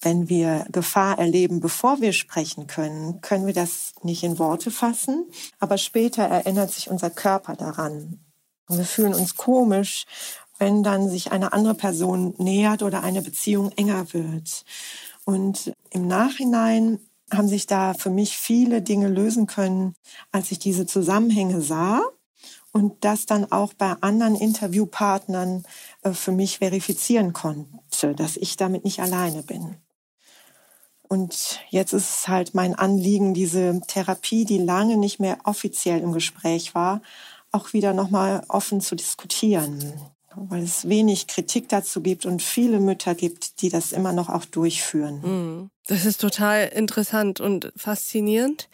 wenn 0.00 0.28
wir 0.28 0.66
Gefahr 0.72 1.18
erleben, 1.18 1.60
bevor 1.60 2.00
wir 2.00 2.12
sprechen 2.12 2.66
können, 2.66 3.20
können 3.20 3.46
wir 3.46 3.54
das 3.54 3.92
nicht 4.02 4.22
in 4.22 4.38
Worte 4.38 4.70
fassen, 4.70 5.26
aber 5.58 5.78
später 5.78 6.22
erinnert 6.22 6.70
sich 6.70 6.90
unser 6.90 7.10
Körper 7.10 7.54
daran. 7.54 8.18
Und 8.68 8.78
wir 8.78 8.84
fühlen 8.84 9.14
uns 9.14 9.36
komisch, 9.36 10.06
wenn 10.58 10.82
dann 10.82 11.08
sich 11.08 11.32
eine 11.32 11.52
andere 11.52 11.74
Person 11.74 12.34
nähert 12.38 12.82
oder 12.82 13.02
eine 13.02 13.22
Beziehung 13.22 13.72
enger 13.72 14.12
wird. 14.12 14.64
Und 15.24 15.72
im 15.90 16.06
Nachhinein 16.06 16.98
haben 17.32 17.48
sich 17.48 17.66
da 17.66 17.94
für 17.94 18.10
mich 18.10 18.36
viele 18.36 18.82
Dinge 18.82 19.08
lösen 19.08 19.46
können, 19.46 19.94
als 20.32 20.50
ich 20.50 20.58
diese 20.58 20.86
Zusammenhänge 20.86 21.60
sah 21.60 22.02
und 22.72 23.04
das 23.04 23.26
dann 23.26 23.50
auch 23.50 23.72
bei 23.74 23.94
anderen 24.00 24.34
Interviewpartnern 24.34 25.64
äh, 26.02 26.12
für 26.12 26.32
mich 26.32 26.58
verifizieren 26.58 27.32
konnte, 27.32 28.14
dass 28.14 28.36
ich 28.36 28.56
damit 28.56 28.84
nicht 28.84 29.00
alleine 29.00 29.42
bin. 29.42 29.76
Und 31.12 31.58
jetzt 31.70 31.92
ist 31.92 32.08
es 32.08 32.28
halt 32.28 32.54
mein 32.54 32.76
Anliegen, 32.76 33.34
diese 33.34 33.80
Therapie, 33.88 34.44
die 34.44 34.58
lange 34.58 34.96
nicht 34.96 35.18
mehr 35.18 35.38
offiziell 35.42 35.98
im 35.98 36.12
Gespräch 36.12 36.72
war, 36.76 37.02
auch 37.50 37.72
wieder 37.72 37.94
nochmal 37.94 38.44
offen 38.46 38.80
zu 38.80 38.94
diskutieren. 38.94 39.92
Weil 40.36 40.62
es 40.62 40.88
wenig 40.88 41.26
Kritik 41.26 41.68
dazu 41.68 42.00
gibt 42.00 42.26
und 42.26 42.40
viele 42.40 42.78
Mütter 42.78 43.16
gibt, 43.16 43.60
die 43.60 43.70
das 43.70 43.90
immer 43.90 44.12
noch 44.12 44.28
auch 44.28 44.44
durchführen. 44.44 45.20
Mhm. 45.22 45.70
Das 45.88 46.04
ist 46.04 46.20
total 46.20 46.68
interessant 46.68 47.40
und 47.40 47.72
faszinierend. 47.74 48.68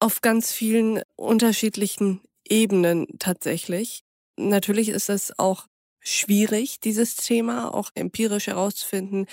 Auf 0.00 0.20
ganz 0.20 0.52
vielen 0.52 1.00
unterschiedlichen 1.16 2.20
Ebenen 2.46 3.06
tatsächlich. 3.18 4.04
Natürlich 4.36 4.90
ist 4.90 5.08
es 5.08 5.38
auch 5.38 5.66
schwierig, 5.98 6.80
dieses 6.80 7.16
Thema 7.16 7.72
auch 7.72 7.90
empirisch 7.94 8.48
herauszufinden, 8.48 9.26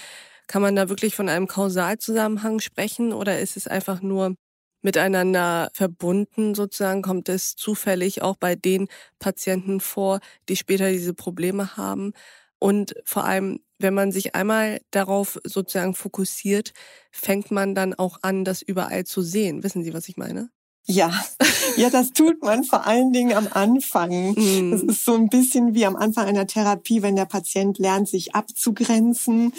kann 0.49 0.63
man 0.63 0.75
da 0.75 0.89
wirklich 0.89 1.15
von 1.15 1.29
einem 1.29 1.47
Kausalzusammenhang 1.47 2.59
sprechen 2.61 3.13
oder 3.13 3.39
ist 3.39 3.57
es 3.57 3.67
einfach 3.67 4.01
nur 4.01 4.35
miteinander 4.81 5.69
verbunden 5.73 6.55
sozusagen? 6.55 7.03
Kommt 7.03 7.29
es 7.29 7.55
zufällig 7.55 8.21
auch 8.23 8.37
bei 8.37 8.55
den 8.55 8.87
Patienten 9.19 9.79
vor, 9.81 10.19
die 10.49 10.57
später 10.57 10.91
diese 10.91 11.13
Probleme 11.13 11.77
haben? 11.77 12.13
Und 12.59 12.95
vor 13.05 13.25
allem, 13.25 13.59
wenn 13.79 13.93
man 13.93 14.11
sich 14.11 14.35
einmal 14.35 14.81
darauf 14.91 15.39
sozusagen 15.45 15.95
fokussiert, 15.95 16.73
fängt 17.11 17.51
man 17.51 17.75
dann 17.75 17.93
auch 17.93 18.19
an, 18.23 18.43
das 18.45 18.61
überall 18.61 19.05
zu 19.05 19.21
sehen. 19.21 19.63
Wissen 19.63 19.83
Sie, 19.83 19.93
was 19.93 20.09
ich 20.09 20.17
meine? 20.17 20.49
Ja, 20.85 21.11
ja, 21.77 21.89
das 21.89 22.13
tut 22.13 22.41
man 22.41 22.63
vor 22.63 22.87
allen 22.87 23.13
Dingen 23.13 23.37
am 23.37 23.47
Anfang. 23.51 24.31
Mm. 24.31 24.71
Das 24.71 24.81
ist 24.81 25.05
so 25.05 25.13
ein 25.13 25.29
bisschen 25.29 25.75
wie 25.75 25.85
am 25.85 25.95
Anfang 25.95 26.25
einer 26.25 26.47
Therapie, 26.47 27.01
wenn 27.01 27.15
der 27.15 27.25
Patient 27.25 27.77
lernt, 27.77 28.09
sich 28.09 28.33
abzugrenzen, 28.33 29.53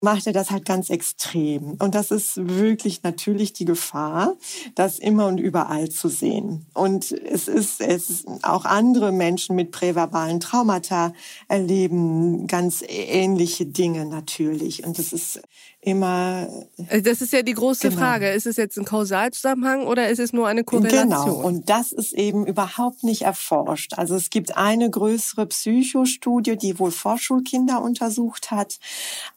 macht 0.00 0.26
er 0.26 0.32
das 0.32 0.50
halt 0.50 0.64
ganz 0.64 0.90
extrem. 0.90 1.76
Und 1.78 1.94
das 1.94 2.10
ist 2.10 2.32
wirklich 2.36 3.02
natürlich 3.02 3.52
die 3.52 3.64
Gefahr, 3.64 4.36
das 4.74 4.98
immer 4.98 5.26
und 5.26 5.38
überall 5.38 5.90
zu 5.90 6.08
sehen. 6.08 6.66
Und 6.74 7.12
es 7.12 7.46
ist, 7.46 7.80
es 7.80 8.10
ist 8.10 8.26
auch 8.42 8.64
andere 8.64 9.12
Menschen 9.12 9.54
mit 9.54 9.70
präverbalen 9.70 10.40
Traumata 10.40 11.12
erleben 11.48 12.46
ganz 12.46 12.82
ähnliche 12.86 13.66
Dinge 13.66 14.06
natürlich. 14.06 14.84
Und 14.84 14.98
das 14.98 15.12
ist 15.12 15.40
immer. 15.84 16.48
Äh, 16.88 17.02
das 17.02 17.20
ist 17.20 17.32
ja 17.32 17.42
die 17.42 17.52
große 17.52 17.90
genau. 17.90 18.00
Frage. 18.00 18.30
Ist 18.30 18.46
es 18.46 18.56
jetzt 18.56 18.78
ein 18.78 18.84
Kausalzusammenhang 18.84 19.86
oder 19.86 20.08
ist 20.08 20.18
es 20.18 20.32
nur 20.32 20.48
eine 20.48 20.64
Korrelation? 20.64 21.08
Genau. 21.08 21.34
Und 21.34 21.68
das 21.68 21.92
ist 21.92 22.12
eben 22.12 22.46
überhaupt 22.46 23.04
nicht 23.04 23.22
erforscht. 23.22 23.94
Also 23.94 24.14
es 24.14 24.30
gibt 24.30 24.56
eine 24.56 24.90
größere 24.90 25.46
Psychostudie, 25.46 26.56
die 26.56 26.78
wohl 26.78 26.90
Vorschulkinder 26.90 27.82
untersucht 27.82 28.50
hat. 28.50 28.78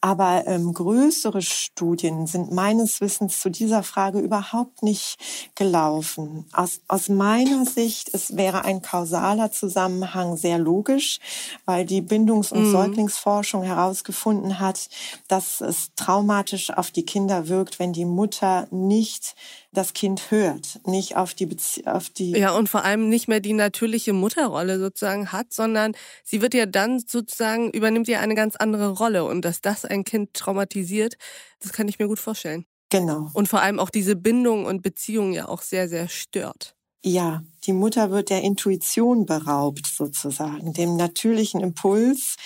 Aber 0.00 0.44
ähm, 0.46 0.72
größere 0.72 1.42
Studien 1.42 2.26
sind 2.26 2.52
meines 2.52 3.00
Wissens 3.00 3.40
zu 3.40 3.50
dieser 3.50 3.82
Frage 3.82 4.18
überhaupt 4.18 4.82
nicht 4.82 5.18
gelaufen. 5.54 6.46
Aus, 6.52 6.80
aus 6.88 7.08
meiner 7.08 7.64
Sicht, 7.66 8.14
es 8.14 8.36
wäre 8.36 8.64
ein 8.64 8.82
kausaler 8.82 9.52
Zusammenhang 9.52 10.36
sehr 10.36 10.58
logisch, 10.58 11.18
weil 11.66 11.84
die 11.84 12.00
Bindungs- 12.00 12.52
und 12.52 12.68
mhm. 12.68 12.72
Säuglingsforschung 12.72 13.62
herausgefunden 13.62 14.60
hat, 14.60 14.88
dass 15.28 15.60
es 15.60 15.90
Trauma 15.94 16.37
traumatisch 16.38 16.70
auf 16.70 16.90
die 16.90 17.04
Kinder 17.04 17.48
wirkt, 17.48 17.78
wenn 17.78 17.92
die 17.92 18.04
Mutter 18.04 18.68
nicht 18.70 19.34
das 19.72 19.92
Kind 19.92 20.30
hört, 20.30 20.80
nicht 20.86 21.16
auf 21.16 21.34
die 21.34 21.46
Bezie 21.46 21.86
auf 21.86 22.10
die 22.10 22.32
Ja, 22.32 22.52
und 22.52 22.68
vor 22.68 22.84
allem 22.84 23.08
nicht 23.08 23.28
mehr 23.28 23.40
die 23.40 23.52
natürliche 23.52 24.12
Mutterrolle 24.12 24.78
sozusagen 24.78 25.32
hat, 25.32 25.52
sondern 25.52 25.92
sie 26.24 26.40
wird 26.40 26.54
ja 26.54 26.66
dann 26.66 27.00
sozusagen 27.00 27.70
übernimmt 27.70 28.08
ja 28.08 28.20
eine 28.20 28.34
ganz 28.34 28.56
andere 28.56 28.90
Rolle 28.90 29.24
und 29.24 29.44
dass 29.44 29.60
das 29.60 29.84
ein 29.84 30.04
Kind 30.04 30.34
traumatisiert, 30.34 31.16
das 31.60 31.72
kann 31.72 31.88
ich 31.88 31.98
mir 31.98 32.06
gut 32.06 32.20
vorstellen. 32.20 32.64
Genau. 32.90 33.28
Und 33.34 33.48
vor 33.48 33.60
allem 33.60 33.80
auch 33.80 33.90
diese 33.90 34.16
Bindung 34.16 34.64
und 34.64 34.82
Beziehung 34.82 35.32
ja 35.32 35.48
auch 35.48 35.62
sehr 35.62 35.88
sehr 35.88 36.08
stört. 36.08 36.77
Ja, 37.02 37.42
die 37.64 37.72
Mutter 37.72 38.10
wird 38.10 38.30
der 38.30 38.42
Intuition 38.42 39.24
beraubt 39.24 39.86
sozusagen, 39.86 40.72
dem 40.72 40.96
natürlichen 40.96 41.60
Impuls, 41.60 42.36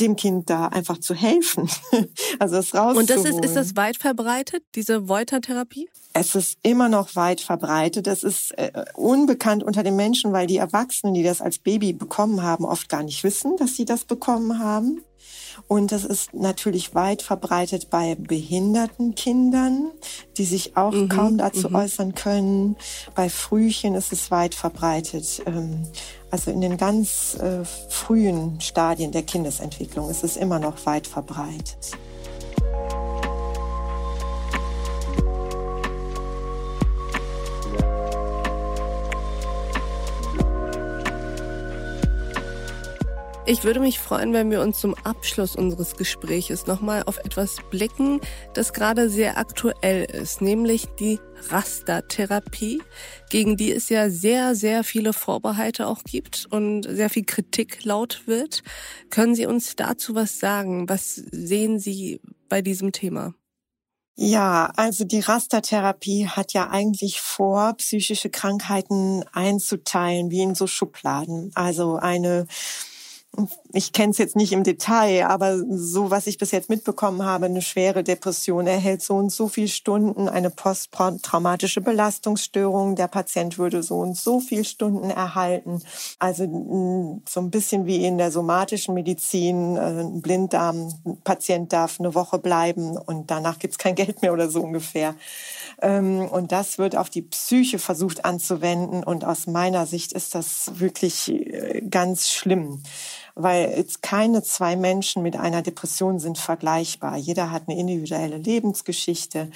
dem 0.00 0.16
Kind 0.16 0.50
da 0.50 0.66
einfach 0.66 0.98
zu 0.98 1.14
helfen. 1.14 1.68
also 2.38 2.56
es 2.56 2.74
rauszuholen. 2.74 2.96
Und 2.96 3.10
das 3.10 3.24
ist, 3.24 3.44
ist 3.44 3.56
das 3.56 3.76
weit 3.76 3.96
verbreitet, 3.96 4.64
diese 4.74 5.08
Voiter-Therapie? 5.08 5.88
Es 6.12 6.34
ist 6.34 6.58
immer 6.62 6.88
noch 6.88 7.14
weit 7.16 7.40
verbreitet. 7.40 8.06
Es 8.06 8.24
ist 8.24 8.52
äh, 8.58 8.84
unbekannt 8.94 9.62
unter 9.62 9.82
den 9.82 9.96
Menschen, 9.96 10.32
weil 10.32 10.46
die 10.46 10.56
Erwachsenen, 10.56 11.14
die 11.14 11.22
das 11.22 11.40
als 11.40 11.58
Baby 11.58 11.92
bekommen 11.92 12.42
haben, 12.42 12.64
oft 12.64 12.88
gar 12.88 13.02
nicht 13.02 13.22
wissen, 13.22 13.56
dass 13.56 13.76
sie 13.76 13.84
das 13.84 14.04
bekommen 14.04 14.58
haben. 14.58 15.02
Und 15.68 15.92
das 15.92 16.04
ist 16.04 16.34
natürlich 16.34 16.94
weit 16.94 17.22
verbreitet 17.22 17.90
bei 17.90 18.16
behinderten 18.16 19.14
Kindern, 19.14 19.90
die 20.36 20.44
sich 20.44 20.76
auch 20.76 20.92
mhm, 20.92 21.08
kaum 21.08 21.38
dazu 21.38 21.68
mhm. 21.68 21.76
äußern 21.76 22.14
können. 22.14 22.76
Bei 23.14 23.28
Frühchen 23.28 23.94
ist 23.94 24.12
es 24.12 24.30
weit 24.30 24.54
verbreitet. 24.54 25.42
Ähm, 25.46 25.86
also 26.30 26.50
in 26.50 26.60
den 26.60 26.76
ganz 26.76 27.36
äh, 27.36 27.64
frühen 27.88 28.60
Stadien 28.60 29.12
der 29.12 29.22
Kindesentwicklung 29.22 30.10
ist 30.10 30.24
es 30.24 30.36
immer 30.36 30.58
noch 30.58 30.84
weit 30.86 31.06
verbreitet. 31.06 31.92
Ich 43.46 43.62
würde 43.62 43.78
mich 43.78 43.98
freuen, 43.98 44.32
wenn 44.32 44.50
wir 44.50 44.62
uns 44.62 44.80
zum 44.80 44.94
Abschluss 44.94 45.54
unseres 45.54 45.96
Gespräches 45.96 46.66
nochmal 46.66 47.02
auf 47.04 47.18
etwas 47.18 47.56
blicken, 47.70 48.22
das 48.54 48.72
gerade 48.72 49.10
sehr 49.10 49.36
aktuell 49.36 50.04
ist, 50.04 50.40
nämlich 50.40 50.86
die 50.98 51.20
Rastertherapie, 51.50 52.80
gegen 53.28 53.58
die 53.58 53.70
es 53.70 53.90
ja 53.90 54.08
sehr, 54.08 54.54
sehr 54.54 54.82
viele 54.82 55.12
Vorbehalte 55.12 55.88
auch 55.88 56.04
gibt 56.04 56.46
und 56.48 56.84
sehr 56.84 57.10
viel 57.10 57.26
Kritik 57.26 57.84
laut 57.84 58.22
wird. 58.24 58.62
Können 59.10 59.34
Sie 59.34 59.44
uns 59.44 59.76
dazu 59.76 60.14
was 60.14 60.40
sagen? 60.40 60.88
Was 60.88 61.14
sehen 61.14 61.78
Sie 61.78 62.22
bei 62.48 62.62
diesem 62.62 62.92
Thema? 62.92 63.34
Ja, 64.16 64.72
also 64.76 65.04
die 65.04 65.20
Rastertherapie 65.20 66.28
hat 66.28 66.54
ja 66.54 66.70
eigentlich 66.70 67.20
vor, 67.20 67.74
psychische 67.74 68.30
Krankheiten 68.30 69.22
einzuteilen, 69.34 70.30
wie 70.30 70.40
in 70.40 70.54
so 70.54 70.66
Schubladen. 70.66 71.50
Also 71.54 71.96
eine 71.96 72.46
ich 73.72 73.92
kenne 73.92 74.12
es 74.12 74.18
jetzt 74.18 74.36
nicht 74.36 74.52
im 74.52 74.62
Detail, 74.62 75.26
aber 75.26 75.58
so, 75.58 76.10
was 76.10 76.26
ich 76.26 76.38
bis 76.38 76.52
jetzt 76.52 76.70
mitbekommen 76.70 77.24
habe, 77.24 77.46
eine 77.46 77.62
schwere 77.62 78.04
Depression 78.04 78.66
erhält 78.66 79.02
so 79.02 79.14
und 79.16 79.30
so 79.30 79.48
viel 79.48 79.68
Stunden, 79.68 80.28
eine 80.28 80.50
posttraumatische 80.50 81.80
Belastungsstörung, 81.80 82.94
der 82.94 83.08
Patient 83.08 83.58
würde 83.58 83.82
so 83.82 83.98
und 83.98 84.16
so 84.16 84.40
viel 84.40 84.64
Stunden 84.64 85.10
erhalten. 85.10 85.82
Also 86.18 86.44
so 87.28 87.40
ein 87.40 87.50
bisschen 87.50 87.86
wie 87.86 88.04
in 88.04 88.18
der 88.18 88.30
somatischen 88.30 88.94
Medizin, 88.94 89.76
äh, 89.76 89.80
ein 89.80 90.22
Blinddarm-Patient 90.22 91.72
darf 91.72 91.98
eine 91.98 92.14
Woche 92.14 92.38
bleiben 92.38 92.96
und 92.96 93.30
danach 93.30 93.58
gibt's 93.58 93.78
kein 93.78 93.94
Geld 93.94 94.22
mehr 94.22 94.32
oder 94.32 94.48
so 94.48 94.62
ungefähr. 94.62 95.14
Ähm, 95.82 96.28
und 96.28 96.52
das 96.52 96.78
wird 96.78 96.96
auf 96.96 97.10
die 97.10 97.22
Psyche 97.22 97.78
versucht 97.78 98.24
anzuwenden 98.24 99.02
und 99.02 99.24
aus 99.24 99.46
meiner 99.46 99.86
Sicht 99.86 100.12
ist 100.12 100.34
das 100.34 100.70
wirklich 100.78 101.30
äh, 101.30 101.82
ganz 101.88 102.30
schlimm 102.30 102.82
weil 103.34 103.84
keine 104.00 104.42
zwei 104.42 104.76
Menschen 104.76 105.22
mit 105.22 105.36
einer 105.36 105.62
Depression 105.62 106.18
sind 106.18 106.38
vergleichbar. 106.38 107.16
Jeder 107.16 107.50
hat 107.50 107.68
eine 107.68 107.78
individuelle 107.78 108.38
Lebensgeschichte 108.38 109.50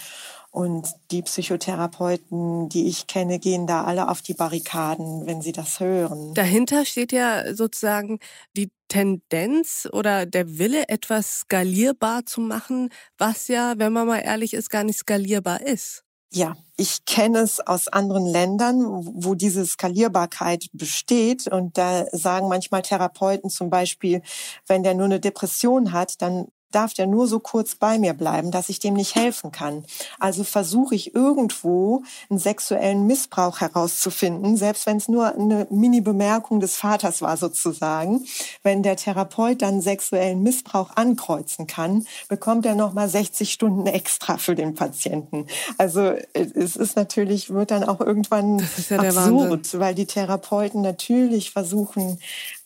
und 0.51 0.89
die 1.11 1.23
Psychotherapeuten, 1.23 2.69
die 2.69 2.89
ich 2.89 3.07
kenne, 3.07 3.39
gehen 3.39 3.67
da 3.67 3.85
alle 3.85 4.09
auf 4.09 4.23
die 4.23 4.35
Barrikaden, 4.35 5.27
wenn 5.27 5.43
sie 5.43 5.53
das 5.53 5.79
hören. 5.79 6.35
Dahinter 6.35 6.85
steht 6.85 7.13
ja 7.13 7.55
sozusagen 7.55 8.19
die 8.57 8.71
Tendenz 8.89 9.87
oder 9.93 10.25
der 10.25 10.59
Wille, 10.59 10.89
etwas 10.89 11.41
skalierbar 11.41 12.25
zu 12.25 12.41
machen, 12.41 12.89
was 13.19 13.49
ja, 13.49 13.75
wenn 13.77 13.93
man 13.93 14.07
mal 14.07 14.21
ehrlich 14.21 14.55
ist, 14.55 14.71
gar 14.71 14.85
nicht 14.85 14.99
skalierbar 14.99 15.61
ist. 15.61 16.05
Ja, 16.33 16.57
ich 16.77 17.07
kenne 17.07 17.39
es 17.39 17.59
aus 17.59 17.89
anderen 17.89 18.27
Ländern, 18.27 18.83
wo 18.85 19.35
diese 19.35 19.65
Skalierbarkeit 19.65 20.67
besteht. 20.75 21.47
Und 21.47 21.79
da 21.79 22.05
sagen 22.13 22.49
manchmal 22.49 22.83
Therapeuten 22.83 23.49
zum 23.49 23.71
Beispiel, 23.71 24.21
wenn 24.67 24.83
der 24.83 24.95
nur 24.95 25.07
eine 25.07 25.21
Depression 25.21 25.93
hat, 25.93 26.21
dann 26.21 26.49
darf 26.71 26.95
der 26.95 27.07
nur 27.07 27.27
so 27.27 27.39
kurz 27.39 27.75
bei 27.75 27.99
mir 27.99 28.15
bleiben, 28.15 28.51
dass 28.51 28.69
ich 28.69 28.79
dem 28.79 28.95
nicht 28.95 29.15
helfen 29.15 29.53
kann. 29.53 29.85
Also 30.19 30.45
versuche 30.45 30.95
ich 30.95 31.15
irgendwo 31.15 32.03
einen 32.31 32.39
sexuellen 32.39 33.07
Missbrauch 33.07 33.61
herauszufinden, 33.61 34.57
selbst 34.57 34.87
wenn 34.87 34.99
es 34.99 35.09
nur 35.09 35.35
eine 35.35 35.67
Mini-Bemerkung 35.71 36.61
des 36.61 36.77
Vaters 36.77 37.23
war 37.23 37.37
sozusagen. 37.37 38.25
Wenn 38.63 38.83
der 38.83 38.97
Therapeut 38.97 39.63
dann 39.63 39.81
sexuellen 39.81 40.43
Missbrauch 40.43 40.91
ankreuzen 40.97 41.67
kann, 41.67 42.07
bekommt 42.29 42.67
er 42.67 42.75
noch 42.75 42.93
mal 42.93 43.09
60 43.09 43.53
Stunden 43.53 43.87
extra 43.87 44.39
für 44.39 44.55
den 44.55 44.75
Patienten. 44.75 45.47
Also 45.79 46.15
es 46.33 46.77
ist 46.77 46.97
natürlich, 46.97 47.51
wird 47.51 47.71
dann 47.71 47.85
auch 47.85 48.01
irgendwann 48.01 48.59
ja 48.89 48.99
absurd, 48.99 49.79
weil 49.79 49.95
die 49.95 50.07
Therapeuten 50.07 50.83
natürlich 50.83 51.51
versuchen, 51.51 52.19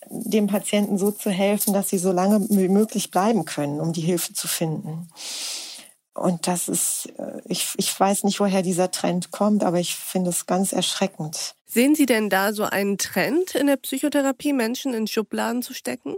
dem 0.08 0.46
Patienten 0.46 0.98
so 0.98 1.10
zu 1.10 1.30
helfen, 1.30 1.72
dass 1.72 1.88
sie 1.88 1.98
so 1.98 2.12
lange 2.12 2.46
wie 2.50 2.68
möglich 2.68 3.10
bleiben 3.10 3.44
können, 3.44 3.80
um 3.80 3.92
die 3.92 4.00
Hilfe 4.00 4.32
zu 4.34 4.48
finden. 4.48 5.08
Und 6.14 6.46
das 6.46 6.68
ist, 6.68 7.08
äh, 7.18 7.40
ich, 7.46 7.68
ich 7.76 7.98
weiß 7.98 8.24
nicht, 8.24 8.38
woher 8.40 8.62
dieser 8.62 8.90
Trend 8.90 9.30
kommt, 9.30 9.64
aber 9.64 9.80
ich 9.80 9.94
finde 9.94 10.30
es 10.30 10.46
ganz 10.46 10.72
erschreckend. 10.72 11.54
Sehen 11.64 11.94
Sie 11.94 12.06
denn 12.06 12.28
da 12.28 12.52
so 12.52 12.64
einen 12.64 12.98
Trend 12.98 13.54
in 13.54 13.66
der 13.66 13.76
Psychotherapie, 13.76 14.52
Menschen 14.52 14.92
in 14.92 15.06
Schubladen 15.06 15.62
zu 15.62 15.72
stecken? 15.72 16.16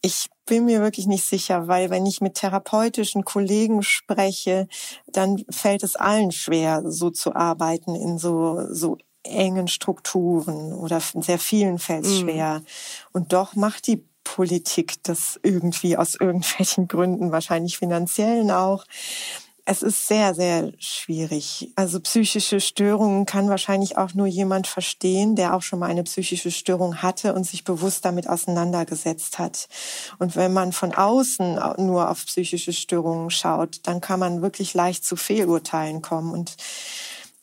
Ich 0.00 0.28
bin 0.46 0.64
mir 0.64 0.80
wirklich 0.80 1.06
nicht 1.06 1.24
sicher, 1.24 1.68
weil 1.68 1.90
wenn 1.90 2.06
ich 2.06 2.20
mit 2.20 2.34
therapeutischen 2.34 3.24
Kollegen 3.24 3.82
spreche, 3.82 4.68
dann 5.06 5.44
fällt 5.50 5.82
es 5.82 5.96
allen 5.96 6.32
schwer, 6.32 6.82
so 6.86 7.10
zu 7.10 7.34
arbeiten 7.34 7.94
in 7.94 8.18
so, 8.18 8.64
so 8.72 8.96
engen 9.24 9.68
Strukturen 9.68 10.72
oder 10.72 11.00
sehr 11.00 11.38
vielen 11.38 11.78
fällt 11.78 12.04
es 12.04 12.20
mhm. 12.20 12.20
schwer. 12.20 12.62
Und 13.12 13.32
doch 13.32 13.54
macht 13.54 13.86
die 13.86 14.04
Politik 14.24 15.02
das 15.04 15.40
irgendwie 15.42 15.96
aus 15.96 16.14
irgendwelchen 16.14 16.88
Gründen, 16.88 17.32
wahrscheinlich 17.32 17.78
finanziellen 17.78 18.50
auch. 18.50 18.84
Es 19.70 19.82
ist 19.82 20.06
sehr, 20.08 20.34
sehr 20.34 20.72
schwierig. 20.78 21.72
Also 21.76 22.00
psychische 22.00 22.58
Störungen 22.58 23.26
kann 23.26 23.50
wahrscheinlich 23.50 23.98
auch 23.98 24.14
nur 24.14 24.26
jemand 24.26 24.66
verstehen, 24.66 25.36
der 25.36 25.54
auch 25.54 25.60
schon 25.60 25.78
mal 25.78 25.90
eine 25.90 26.04
psychische 26.04 26.50
Störung 26.50 27.02
hatte 27.02 27.34
und 27.34 27.44
sich 27.44 27.64
bewusst 27.64 28.06
damit 28.06 28.30
auseinandergesetzt 28.30 29.38
hat. 29.38 29.68
Und 30.18 30.36
wenn 30.36 30.54
man 30.54 30.72
von 30.72 30.94
außen 30.94 31.60
nur 31.78 32.08
auf 32.08 32.24
psychische 32.24 32.72
Störungen 32.72 33.28
schaut, 33.28 33.80
dann 33.82 34.00
kann 34.00 34.20
man 34.20 34.40
wirklich 34.40 34.72
leicht 34.72 35.04
zu 35.04 35.16
Fehlurteilen 35.16 36.00
kommen. 36.00 36.32
Und 36.32 36.56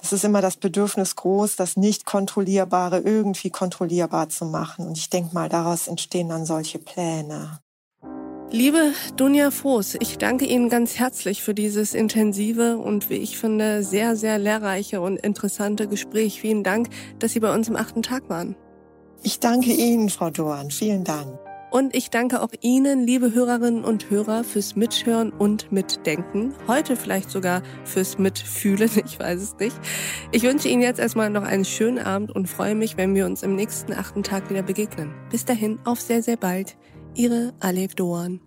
es 0.05 0.13
ist 0.13 0.23
immer 0.23 0.41
das 0.41 0.57
Bedürfnis 0.57 1.15
groß, 1.15 1.55
das 1.55 1.77
Nicht-Kontrollierbare 1.77 2.99
irgendwie 2.99 3.49
kontrollierbar 3.49 4.29
zu 4.29 4.45
machen. 4.45 4.85
Und 4.85 4.99
ich 4.99 5.09
denke 5.09 5.33
mal, 5.33 5.49
daraus 5.49 5.87
entstehen 5.87 6.29
dann 6.29 6.45
solche 6.45 6.77
Pläne. 6.77 7.59
Liebe 8.51 8.91
Dunja 9.15 9.49
Voß, 9.49 9.95
ich 9.99 10.19
danke 10.19 10.45
Ihnen 10.45 10.69
ganz 10.69 10.99
herzlich 10.99 11.41
für 11.41 11.55
dieses 11.55 11.95
intensive 11.95 12.77
und 12.77 13.09
wie 13.09 13.15
ich 13.15 13.39
finde 13.39 13.83
sehr, 13.83 14.15
sehr 14.15 14.37
lehrreiche 14.37 15.01
und 15.01 15.17
interessante 15.17 15.87
Gespräch. 15.87 16.39
Vielen 16.39 16.63
Dank, 16.63 16.89
dass 17.17 17.31
Sie 17.31 17.39
bei 17.39 17.51
uns 17.51 17.67
im 17.67 17.75
achten 17.75 18.03
Tag 18.03 18.29
waren. 18.29 18.55
Ich 19.23 19.39
danke 19.39 19.71
Ihnen, 19.71 20.11
Frau 20.11 20.29
Doan. 20.29 20.69
Vielen 20.69 21.03
Dank. 21.03 21.39
Und 21.75 21.93
ich 21.93 22.09
danke 22.09 22.41
auch 22.41 22.51
Ihnen, 22.61 23.05
liebe 23.05 23.33
Hörerinnen 23.33 23.83
und 23.83 24.09
Hörer, 24.09 24.45
fürs 24.45 24.77
Mithören 24.77 25.33
und 25.33 25.73
Mitdenken. 25.73 26.53
Heute 26.69 26.95
vielleicht 26.95 27.29
sogar 27.29 27.63
fürs 27.83 28.17
Mitfühlen, 28.17 28.89
ich 29.05 29.19
weiß 29.19 29.41
es 29.41 29.57
nicht. 29.59 29.75
Ich 30.31 30.43
wünsche 30.43 30.69
Ihnen 30.69 30.81
jetzt 30.81 31.01
erstmal 31.01 31.29
noch 31.29 31.43
einen 31.43 31.65
schönen 31.65 31.99
Abend 31.99 32.31
und 32.31 32.47
freue 32.47 32.75
mich, 32.75 32.95
wenn 32.95 33.13
wir 33.13 33.25
uns 33.25 33.43
im 33.43 33.57
nächsten 33.57 33.91
achten 33.91 34.23
Tag 34.23 34.49
wieder 34.49 34.61
begegnen. 34.61 35.13
Bis 35.29 35.43
dahin, 35.43 35.77
auf 35.83 35.99
sehr, 35.99 36.23
sehr 36.23 36.37
bald. 36.37 36.77
Ihre 37.13 37.53
Alef 37.59 37.93
Doan. 37.93 38.39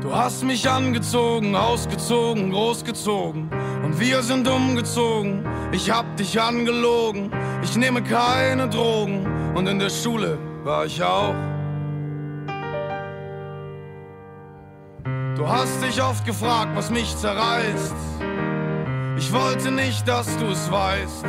Du 0.00 0.12
hast 0.12 0.42
mich 0.42 0.68
angezogen, 0.68 1.54
ausgezogen, 1.54 2.50
großgezogen 2.50 3.48
und 3.84 4.00
wir 4.00 4.24
sind 4.24 4.48
umgezogen. 4.48 5.46
Ich 5.70 5.88
hab 5.88 6.16
dich 6.16 6.40
angelogen, 6.40 7.30
ich 7.62 7.76
nehme 7.76 8.02
keine 8.02 8.68
Drogen 8.68 9.24
und 9.54 9.68
in 9.68 9.78
der 9.78 9.90
Schule 9.90 10.36
war 10.64 10.84
ich 10.84 11.00
auch. 11.00 11.49
Du 15.40 15.48
hast 15.48 15.82
dich 15.82 16.02
oft 16.02 16.22
gefragt, 16.26 16.72
was 16.74 16.90
mich 16.90 17.16
zerreißt. 17.16 17.94
Ich 19.16 19.32
wollte 19.32 19.70
nicht, 19.70 20.06
dass 20.06 20.36
du 20.36 20.44
es 20.48 20.70
weißt. 20.70 21.24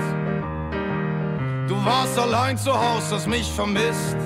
Du 1.70 1.86
warst 1.86 2.20
allein 2.20 2.58
zu 2.58 2.74
Hause, 2.74 3.16
hast 3.16 3.28
mich 3.30 3.50
vermisst 3.50 4.18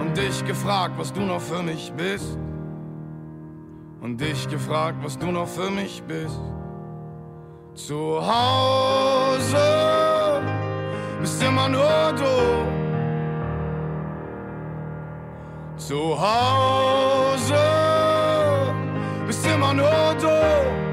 und 0.00 0.16
dich 0.16 0.44
gefragt, 0.44 0.94
was 0.98 1.12
du 1.12 1.20
noch 1.20 1.40
für 1.40 1.62
mich 1.62 1.92
bist. 1.92 2.36
Und 4.00 4.20
dich 4.20 4.48
gefragt, 4.48 4.98
was 5.00 5.16
du 5.16 5.30
noch 5.30 5.46
für 5.46 5.70
mich 5.70 6.02
bist. 6.02 6.40
Zu 7.76 8.20
Hause 8.20 9.56
bist 11.20 11.40
immer 11.44 11.68
nur 11.68 12.12
du. 12.16 12.66
Zu 15.76 16.20
Hause 16.20 17.75
immer 19.44 19.74
nur 19.74 20.14
du. 20.20 20.26
mich 20.28 20.85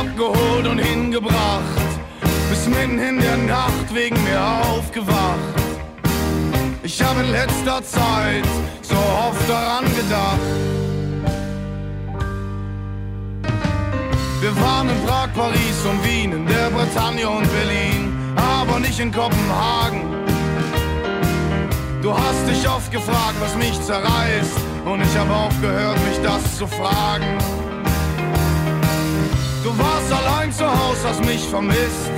abgeholt 0.00 0.66
und 0.66 0.78
hingebracht. 0.78 1.62
Bis 2.50 2.66
mitten 2.66 2.98
in 2.98 3.20
der 3.20 3.36
Nacht 3.36 3.94
wegen 3.94 4.22
mir 4.24 4.40
aufgewacht. 4.40 5.54
Ich 6.82 7.02
habe 7.02 7.20
in 7.20 7.30
letzter 7.32 7.82
Zeit 7.82 8.44
so 8.82 8.94
oft 8.94 9.48
daran 9.48 9.84
gedacht. 9.84 10.38
Wir 14.40 14.54
waren 14.60 14.88
in 14.88 15.06
Prag, 15.06 15.28
Paris 15.34 15.78
und 15.90 16.04
Wien, 16.04 16.32
in 16.32 16.46
der 16.46 16.70
Bretagne 16.70 17.28
und 17.28 17.48
Berlin, 17.52 18.14
aber 18.36 18.78
nicht 18.78 19.00
in 19.00 19.10
Kopenhagen. 19.10 20.02
Du 22.02 22.12
hast 22.16 22.46
dich 22.46 22.68
oft 22.68 22.92
gefragt, 22.92 23.34
was 23.40 23.56
mich 23.56 23.80
zerreißt, 23.82 24.58
und 24.84 25.02
ich 25.02 25.16
habe 25.16 25.34
aufgehört, 25.34 25.98
mich 26.06 26.20
das 26.22 26.58
zu 26.58 26.66
fragen. 26.68 27.38
Du 30.46 30.52
warst 30.52 30.62
allein 30.62 30.76
zu 30.76 30.86
Haus, 30.86 31.04
hast 31.04 31.24
mich 31.24 31.44
vermisst 31.48 32.10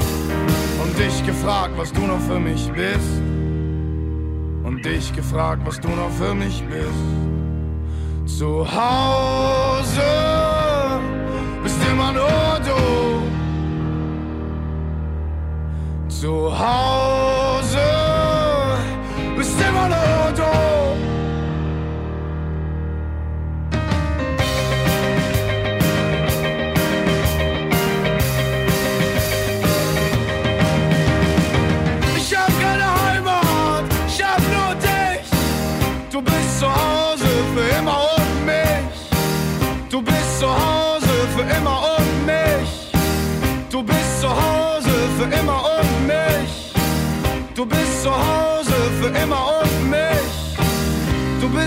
und 0.83 0.99
dich 0.99 1.25
gefragt, 1.25 1.73
was 1.77 1.93
du 1.93 2.03
noch 2.03 2.21
für 2.21 2.39
mich 2.39 2.71
bist. 2.73 3.23
Und 4.65 4.83
dich 4.85 5.15
gefragt, 5.15 5.63
was 5.65 5.81
du 5.81 5.89
noch 5.89 6.11
für 6.11 6.35
mich 6.35 6.63
bist. 6.67 8.39
Zu 8.39 8.67
Hause 8.71 10.48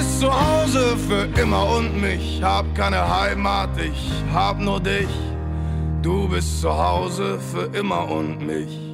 Du 0.02 0.08
bist 0.08 0.20
zu 0.20 0.34
Hause 0.34 0.98
für 0.98 1.40
immer 1.40 1.78
und 1.78 2.02
mich. 2.02 2.42
Hab 2.42 2.74
keine 2.74 3.08
Heimat, 3.08 3.70
ich 3.78 4.12
hab 4.34 4.60
nur 4.60 4.80
dich. 4.80 5.08
Du 6.02 6.28
bist 6.28 6.60
zu 6.60 6.76
Hause 6.76 7.40
für 7.40 7.66
immer 7.78 8.10
und 8.10 8.40
mich. 8.40 8.91